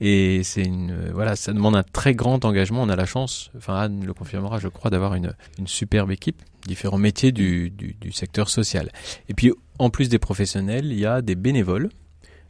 Et 0.00 0.42
c'est 0.44 0.62
une 0.62 1.10
voilà, 1.12 1.36
ça 1.36 1.54
demande 1.54 1.74
un 1.74 1.82
très 1.82 2.14
grand 2.14 2.44
engagement. 2.44 2.82
On 2.82 2.88
a 2.90 2.96
la 2.96 3.06
chance, 3.06 3.50
enfin 3.56 3.76
Anne 3.76 4.04
le 4.04 4.12
confirmera, 4.12 4.58
je 4.58 4.68
crois, 4.68 4.90
d'avoir 4.90 5.14
une, 5.14 5.32
superbe 5.64 6.10
équipe, 6.10 6.42
différents 6.66 6.98
métiers 6.98 7.32
du 7.32 7.72
secteur 8.12 8.50
social. 8.50 8.90
Et 9.30 9.34
puis 9.34 9.52
en 9.78 9.90
plus 9.90 10.08
des 10.08 10.18
professionnels, 10.18 10.86
il 10.86 10.98
y 10.98 11.06
a 11.06 11.22
des 11.22 11.34
bénévoles 11.34 11.88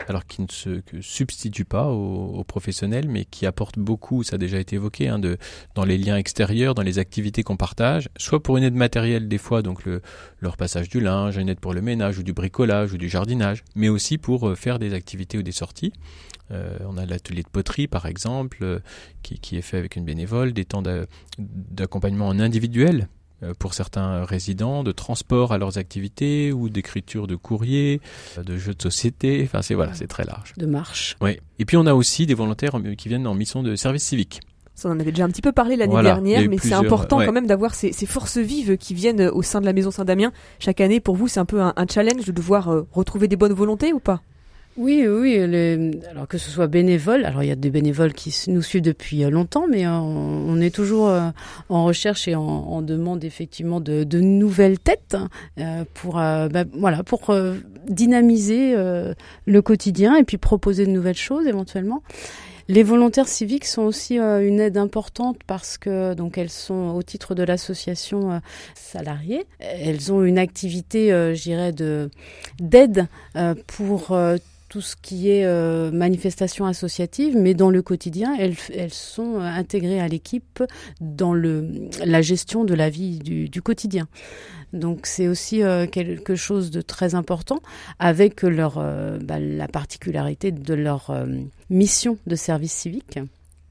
alors 0.09 0.27
qui 0.27 0.43
ne 0.43 0.47
se 0.49 0.83
substitue 1.01 1.65
pas 1.65 1.87
aux, 1.87 2.45
professionnels, 2.45 3.09
mais 3.09 3.25
qui 3.25 3.47
apporte 3.47 3.79
beaucoup, 3.79 4.23
ça 4.23 4.37
a 4.37 4.39
déjà 4.39 4.59
été 4.59 4.77
évoqué, 4.77 5.09
hein, 5.09 5.19
de, 5.19 5.37
dans 5.75 5.85
les 5.85 5.99
liens 5.99 6.17
extérieurs, 6.17 6.75
dans 6.75 6.83
les 6.83 6.99
activités 6.99 7.43
qu'on 7.43 7.57
partage, 7.57 8.09
soit 8.17 8.43
pour 8.43 8.57
une 8.57 8.65
aide 8.65 8.75
matérielle 8.75 9.29
des 9.29 9.39
fois, 9.39 9.63
donc 9.63 9.85
le, 9.85 10.03
leur 10.41 10.57
passage 10.57 10.89
du 10.89 11.01
linge, 11.01 11.37
une 11.37 11.49
aide 11.49 11.61
pour 11.61 11.75
le 11.75 11.83
ménage 11.83 12.19
ou 12.19 12.23
du 12.23 12.33
bricolage 12.33 12.93
ou 12.93 12.99
du 12.99 13.09
jardinage, 13.09 13.65
mais 13.75 13.89
aussi 13.89 14.19
pour 14.19 14.49
euh, 14.49 14.55
faire 14.55 14.79
des 14.79 14.95
activités 14.95 15.39
ou 15.39 15.43
des 15.43 15.53
sorties. 15.53 15.93
Euh, 16.53 16.79
on 16.87 16.97
a 16.97 17.07
l'atelier 17.07 17.43
de 17.43 17.49
poterie 17.49 17.89
par 17.89 18.07
exemple, 18.07 18.59
euh, 18.63 18.79
qui, 19.23 19.39
qui, 19.39 19.57
est 19.57 19.63
fait 19.63 19.79
avec 19.79 19.97
une 19.97 20.05
bénévole, 20.05 20.53
des 20.53 20.65
temps 20.65 20.83
d'accompagnement 21.39 22.29
en 22.29 22.39
individuel 22.39 23.09
pour 23.59 23.75
certains 23.75 24.25
résidents, 24.25 24.83
de 24.83 24.93
transport 24.93 25.53
à 25.53 25.59
leurs 25.59 25.79
activités 25.79 26.53
ou 26.53 26.69
d'écriture 26.69 27.27
de 27.27 27.37
courrier, 27.37 28.01
euh, 28.39 28.43
de 28.43 28.57
jeux 28.57 28.75
de 28.75 28.83
société. 28.83 29.43
Enfin, 29.45 29.63
c'est 29.63 29.75
voilà, 29.75 29.95
c'est 29.95 30.07
très 30.07 30.25
large. 30.25 30.55
De 30.57 30.67
marche. 30.67 31.17
Oui. 31.21 31.39
Et 31.59 31.65
puis 31.65 31.77
on 31.77 31.87
a 31.87 31.95
aussi 31.95 32.27
des 32.27 32.35
volontaires 32.35 32.77
euh, 32.77 32.95
qui 32.95 33.09
viennent 33.09 33.27
en 33.27 33.35
mission 33.35 33.63
de 33.63 33.77
service 33.77 34.05
civique. 34.05 34.41
Ça, 34.75 34.91
on 34.91 34.93
en 34.93 35.01
avait 35.01 35.11
déjà 35.11 35.25
un 35.25 35.31
petit 35.31 35.43
peu 35.43 35.53
parlé 35.53 35.77
l'année 35.77 36.03
dernière, 36.03 36.47
mais 36.51 36.59
c'est 36.59 36.75
important 36.75 37.19
quand 37.25 37.33
même 37.33 37.47
d'avoir 37.47 37.75
ces, 37.75 37.93
ces, 37.93 38.05
forces 38.05 38.37
vives 38.37 38.77
qui 38.77 38.93
viennent 38.93 39.23
au 39.23 39.41
sein 39.41 39.63
de 39.63 39.65
la 39.65 39.73
Maison 39.73 39.91
Saint-Damien. 39.91 40.33
Chaque 40.59 40.83
année, 40.83 41.01
pour 41.01 41.17
vous, 41.17 41.29
c'est 41.29 41.41
un 41.41 41.47
peu 41.47 41.63
un, 41.63 41.73
un 41.77 41.87
challenge 41.87 42.27
de 42.27 42.33
devoir 42.33 42.85
retrouver 42.93 43.27
des 43.27 43.37
bonnes 43.37 43.55
volontés 43.55 43.95
ou 43.95 44.01
pas? 44.01 44.21
Oui, 44.77 45.07
oui, 45.09 45.39
alors 46.11 46.29
que 46.29 46.37
ce 46.37 46.51
soit 46.51 46.67
bénévole, 46.67 47.25
alors 47.25 47.43
il 47.43 47.47
y 47.47 47.53
a 47.53 47.57
des 47.57 47.71
bénévoles 47.71 48.13
qui 48.13 48.35
nous 48.49 48.61
suivent 48.61 48.83
depuis 48.83 49.25
euh, 49.25 49.31
longtemps, 49.31 49.67
mais 49.71 49.87
euh, 49.87 49.91
on, 49.91 50.61
est 50.61 50.75
toujours 50.75 51.09
euh, 51.09 51.31
en 51.71 51.87
recherche 51.87 52.29
et 52.29 52.35
en, 52.35 52.83
demande 52.83 53.25
effectivement 53.25 53.81
de, 53.81 54.05
nouvelles 54.21 54.79
têtes 54.79 55.17
pour, 55.95 56.15
bah, 56.15 56.65
voilà, 56.75 57.03
pour 57.03 57.35
dynamiser 57.89 58.75
le 58.77 59.61
quotidien 59.63 60.17
et 60.17 60.25
puis 60.25 60.37
proposer 60.37 60.87
de 60.87 60.91
nouvelles 60.91 61.17
choses 61.17 61.47
éventuellement. 61.47 62.03
Les 62.69 62.83
volontaires 62.83 63.29
civiques 63.29 63.65
sont 63.65 63.83
aussi 63.83 64.19
une 64.19 64.61
aide 64.61 64.77
importante 64.77 65.39
parce 65.47 65.79
que 65.79 66.15
donc 66.15 66.37
elles 66.39 66.51
sont 66.51 66.95
au 66.95 67.03
titre 67.03 67.35
de 67.35 67.43
l'association 67.43 68.41
salariée. 68.75 69.47
Elles 69.59 70.13
ont 70.13 70.23
une 70.23 70.39
activité, 70.39 71.11
je 71.11 71.43
dirais, 71.43 71.73
de 71.73 72.11
d'aide 72.61 73.07
pour 73.67 74.17
tout 74.69 74.81
ce 74.81 74.97
qui 74.97 75.31
est 75.31 75.45
euh, 75.45 75.91
manifestation 75.91 76.67
associative, 76.67 77.37
mais 77.37 77.55
dans 77.55 77.71
le 77.71 77.83
quotidien, 77.83 78.35
elles, 78.39 78.57
elles 78.75 78.93
sont 78.93 79.37
euh, 79.37 79.41
intégrées 79.41 80.01
à 80.01 80.09
l'équipe 80.09 80.63
dans 81.01 81.33
le, 81.33 81.89
la 82.05 82.23
gestion 82.23 82.65
de 82.65 82.75
la 82.75 82.91
vie 82.91 83.19
du, 83.19 83.49
du 83.49 83.63
quotidien. 83.63 84.09
Donc 84.73 85.07
c'est 85.07 85.29
aussi 85.29 85.63
euh, 85.63 85.87
quelque 85.87 86.35
chose 86.35 86.71
de 86.71 86.81
très 86.81 87.15
important 87.15 87.61
avec 87.99 88.43
leur, 88.43 88.75
bah, 89.23 89.39
la 89.39 89.69
particularité 89.69 90.51
de 90.51 90.75
leur 90.75 91.13
mission 91.71 92.19
de 92.27 92.35
service 92.35 92.73
civique. 92.73 93.19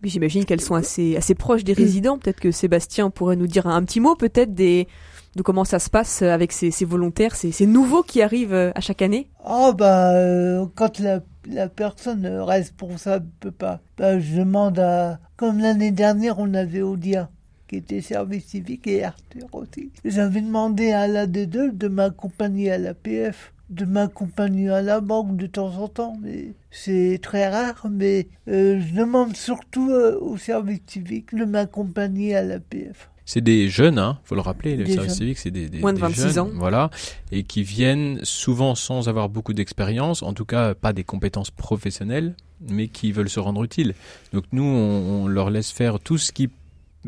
J'imagine 0.03 0.45
qu'elles 0.45 0.61
sont 0.61 0.75
assez, 0.75 1.15
assez 1.17 1.35
proches 1.35 1.63
des 1.63 1.73
résidents. 1.73 2.17
Peut-être 2.17 2.39
que 2.39 2.51
Sébastien 2.51 3.09
pourrait 3.09 3.35
nous 3.35 3.47
dire 3.47 3.67
un 3.67 3.83
petit 3.83 3.99
mot 3.99 4.15
peut-être 4.15 4.53
des, 4.53 4.87
de 5.35 5.41
comment 5.41 5.65
ça 5.65 5.79
se 5.79 5.89
passe 5.89 6.21
avec 6.21 6.51
ces, 6.51 6.71
volontaires, 6.85 7.35
ces, 7.35 7.65
nouveaux 7.65 8.03
qui 8.03 8.21
arrivent 8.21 8.53
euh, 8.53 8.71
à 8.75 8.81
chaque 8.81 9.01
année? 9.01 9.27
Oh 9.45 9.73
bah 9.77 10.13
euh, 10.13 10.65
quand 10.75 10.99
la, 10.99 11.21
personne 11.69 12.25
responsable 12.25 13.27
peut 13.39 13.51
pas, 13.51 13.79
bah, 13.97 14.19
je 14.19 14.37
demande 14.39 14.79
à 14.79 15.19
comme 15.37 15.59
l'année 15.59 15.91
dernière 15.91 16.39
on 16.39 16.53
avait 16.53 16.81
Odia 16.81 17.29
qui 17.67 17.77
était 17.77 18.01
service 18.01 18.45
civique 18.45 18.87
et 18.87 19.03
Arthur 19.03 19.47
aussi. 19.53 19.91
J'avais 20.05 20.41
demandé 20.41 20.91
à 20.91 21.07
la 21.07 21.25
des 21.25 21.47
deux 21.47 21.71
de 21.71 21.87
m'accompagner 21.87 22.71
à 22.71 22.77
la 22.77 22.93
PF 22.93 23.51
de 23.71 23.85
m'accompagner 23.85 24.69
à 24.69 24.83
la 24.83 25.01
banque 25.01 25.37
de 25.37 25.47
temps 25.47 25.75
en 25.77 25.87
temps, 25.87 26.15
mais 26.21 26.53
c'est 26.69 27.19
très 27.19 27.49
rare. 27.49 27.87
Mais 27.89 28.27
euh, 28.47 28.79
je 28.79 28.93
demande 28.93 29.35
surtout 29.35 29.89
au 29.89 30.37
service 30.37 30.81
civique 30.85 31.33
de 31.33 31.45
m'accompagner 31.45 32.35
à 32.35 32.43
la 32.43 32.59
PF 32.59 33.09
c'est 33.25 33.41
des 33.41 33.67
jeunes, 33.69 33.97
hein, 33.97 34.19
faut 34.23 34.35
le 34.35 34.41
rappeler, 34.41 34.75
le 34.75 34.85
service 34.85 35.15
civique, 35.15 35.39
c'est 35.39 35.51
des, 35.51 35.67
des, 35.67 35.79
moins 35.79 35.93
de 35.93 35.99
26 35.99 36.21
jeunes, 36.21 36.39
ans, 36.39 36.49
voilà, 36.53 36.91
et 37.31 37.43
qui 37.43 37.63
viennent 37.63 38.19
souvent 38.23 38.75
sans 38.75 39.09
avoir 39.09 39.29
beaucoup 39.29 39.53
d'expérience, 39.53 40.21
en 40.21 40.33
tout 40.33 40.45
cas 40.45 40.75
pas 40.75 40.93
des 40.93 41.03
compétences 41.03 41.51
professionnelles, 41.51 42.35
mais 42.69 42.87
qui 42.87 43.11
veulent 43.11 43.29
se 43.29 43.39
rendre 43.39 43.63
utiles. 43.63 43.95
Donc 44.31 44.45
nous, 44.51 44.63
on, 44.63 45.23
on 45.23 45.27
leur 45.27 45.49
laisse 45.49 45.71
faire 45.71 45.99
tout 45.99 46.17
ce 46.17 46.31
qui 46.31 46.49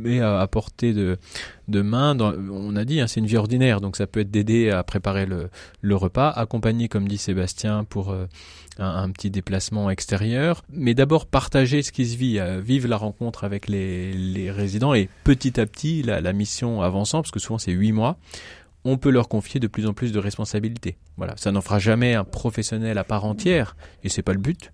est 0.05 0.19
à, 0.19 0.45
portée 0.47 0.93
de, 0.93 1.17
de 1.67 1.81
main. 1.81 2.15
Dans, 2.15 2.33
on 2.33 2.75
a 2.75 2.85
dit, 2.85 2.99
hein, 2.99 3.07
c'est 3.07 3.19
une 3.19 3.25
vie 3.25 3.37
ordinaire, 3.37 3.81
donc 3.81 3.95
ça 3.95 4.07
peut 4.07 4.21
être 4.21 4.31
d'aider 4.31 4.69
à 4.69 4.83
préparer 4.83 5.25
le, 5.25 5.49
le 5.81 5.95
repas, 5.95 6.29
accompagner, 6.29 6.87
comme 6.87 7.07
dit 7.07 7.17
Sébastien, 7.17 7.83
pour 7.83 8.11
euh, 8.11 8.25
un, 8.77 9.09
petit 9.11 9.29
déplacement 9.29 9.89
extérieur, 9.89 10.63
mais 10.69 10.93
d'abord 10.93 11.25
partager 11.25 11.81
ce 11.81 11.91
qui 11.91 12.05
se 12.05 12.17
vit, 12.17 12.39
euh, 12.39 12.61
vivre 12.61 12.87
la 12.87 12.97
rencontre 12.97 13.43
avec 13.43 13.67
les, 13.67 14.13
les, 14.13 14.51
résidents 14.51 14.93
et 14.93 15.09
petit 15.23 15.59
à 15.59 15.65
petit, 15.65 16.03
la, 16.03 16.21
la 16.21 16.33
mission 16.33 16.81
avançant, 16.81 17.21
parce 17.21 17.31
que 17.31 17.39
souvent 17.39 17.57
c'est 17.57 17.71
huit 17.71 17.91
mois, 17.91 18.17
on 18.83 18.97
peut 18.97 19.09
leur 19.09 19.27
confier 19.27 19.59
de 19.59 19.67
plus 19.67 19.85
en 19.87 19.93
plus 19.93 20.11
de 20.11 20.19
responsabilités. 20.19 20.95
Voilà, 21.17 21.35
ça 21.35 21.51
n'en 21.51 21.61
fera 21.61 21.79
jamais 21.79 22.13
un 22.13 22.23
professionnel 22.23 22.97
à 22.97 23.03
part 23.03 23.25
entière, 23.25 23.75
et 24.03 24.09
c'est 24.09 24.21
pas 24.21 24.33
le 24.33 24.39
but 24.39 24.71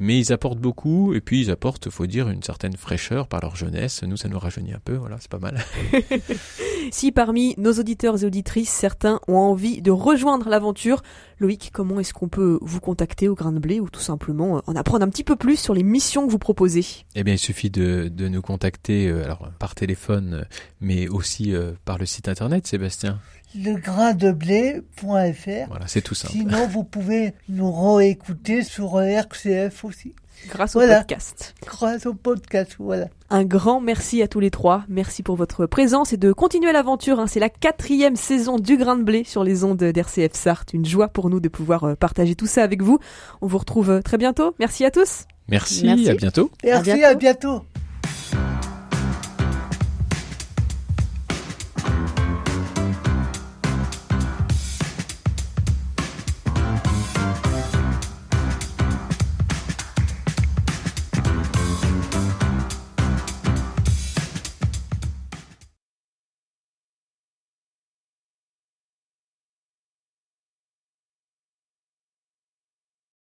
mais 0.00 0.18
ils 0.18 0.32
apportent 0.32 0.58
beaucoup 0.58 1.14
et 1.14 1.20
puis 1.20 1.42
ils 1.42 1.50
apportent, 1.50 1.90
faut 1.90 2.06
dire, 2.06 2.28
une 2.28 2.42
certaine 2.42 2.76
fraîcheur 2.76 3.28
par 3.28 3.40
leur 3.40 3.54
jeunesse. 3.54 4.02
Nous, 4.02 4.16
ça 4.16 4.28
nous 4.28 4.38
rajeunit 4.38 4.72
un 4.72 4.80
peu, 4.82 4.94
voilà, 4.94 5.18
c'est 5.20 5.30
pas 5.30 5.38
mal. 5.38 5.62
si 6.90 7.12
parmi 7.12 7.54
nos 7.58 7.72
auditeurs 7.74 8.22
et 8.22 8.26
auditrices, 8.26 8.70
certains 8.70 9.20
ont 9.28 9.36
envie 9.36 9.82
de 9.82 9.90
rejoindre 9.90 10.48
l'aventure, 10.48 11.02
Loïc, 11.38 11.70
comment 11.72 12.00
est-ce 12.00 12.12
qu'on 12.12 12.28
peut 12.28 12.58
vous 12.62 12.80
contacter 12.80 13.28
au 13.28 13.34
Grain 13.34 13.52
de 13.52 13.58
Blé 13.58 13.80
ou 13.80 13.88
tout 13.88 14.00
simplement 14.00 14.58
euh, 14.58 14.60
en 14.66 14.74
apprendre 14.74 15.04
un 15.04 15.08
petit 15.08 15.24
peu 15.24 15.36
plus 15.36 15.56
sur 15.56 15.74
les 15.74 15.82
missions 15.82 16.26
que 16.26 16.32
vous 16.32 16.38
proposez? 16.38 16.84
Eh 17.14 17.24
bien, 17.24 17.34
il 17.34 17.38
suffit 17.38 17.70
de, 17.70 18.08
de 18.08 18.28
nous 18.28 18.42
contacter 18.42 19.08
euh, 19.08 19.24
alors 19.24 19.50
par 19.58 19.74
téléphone, 19.74 20.46
mais 20.80 21.08
aussi 21.08 21.54
euh, 21.54 21.72
par 21.84 21.98
le 21.98 22.06
site 22.06 22.28
internet, 22.28 22.66
Sébastien 22.66 23.18
legraindeblé.fr. 23.54 25.68
Voilà, 25.68 25.86
c'est 25.86 26.02
tout 26.02 26.14
simple. 26.14 26.32
Sinon, 26.32 26.66
vous 26.66 26.84
pouvez 26.84 27.34
nous 27.48 27.72
réécouter 27.72 28.62
sur 28.62 29.00
RCF 29.00 29.84
aussi. 29.84 30.14
Grâce 30.48 30.74
au 30.74 30.80
podcast. 30.80 31.54
Grâce 31.66 32.06
au 32.06 32.14
podcast, 32.14 32.76
voilà. 32.78 33.08
Un 33.28 33.44
grand 33.44 33.80
merci 33.80 34.22
à 34.22 34.28
tous 34.28 34.40
les 34.40 34.50
trois. 34.50 34.84
Merci 34.88 35.22
pour 35.22 35.36
votre 35.36 35.66
présence 35.66 36.12
et 36.12 36.16
de 36.16 36.32
continuer 36.32 36.72
l'aventure. 36.72 37.20
Hein. 37.20 37.26
C'est 37.26 37.40
la 37.40 37.50
quatrième 37.50 38.16
saison 38.16 38.56
du 38.56 38.76
Grain 38.76 38.96
de 38.96 39.02
Blé 39.02 39.24
sur 39.24 39.44
les 39.44 39.64
ondes 39.64 39.76
d'RCF 39.76 40.32
Sarthe. 40.32 40.72
Une 40.72 40.86
joie 40.86 41.08
pour 41.08 41.30
nous 41.30 41.40
de 41.40 41.48
pouvoir 41.48 41.84
euh, 41.84 41.94
partager 41.94 42.34
tout 42.34 42.46
ça 42.46 42.62
avec 42.62 42.82
vous. 42.82 42.98
On 43.42 43.46
vous 43.46 43.58
retrouve 43.58 43.90
euh, 43.90 44.00
très 44.00 44.16
bientôt. 44.16 44.54
Merci 44.58 44.84
à 44.84 44.90
tous. 44.90 45.24
Merci, 45.48 45.88
à 46.08 46.14
bientôt. 46.14 46.50
Merci, 46.64 47.04
à 47.04 47.14
bientôt. 47.14 47.62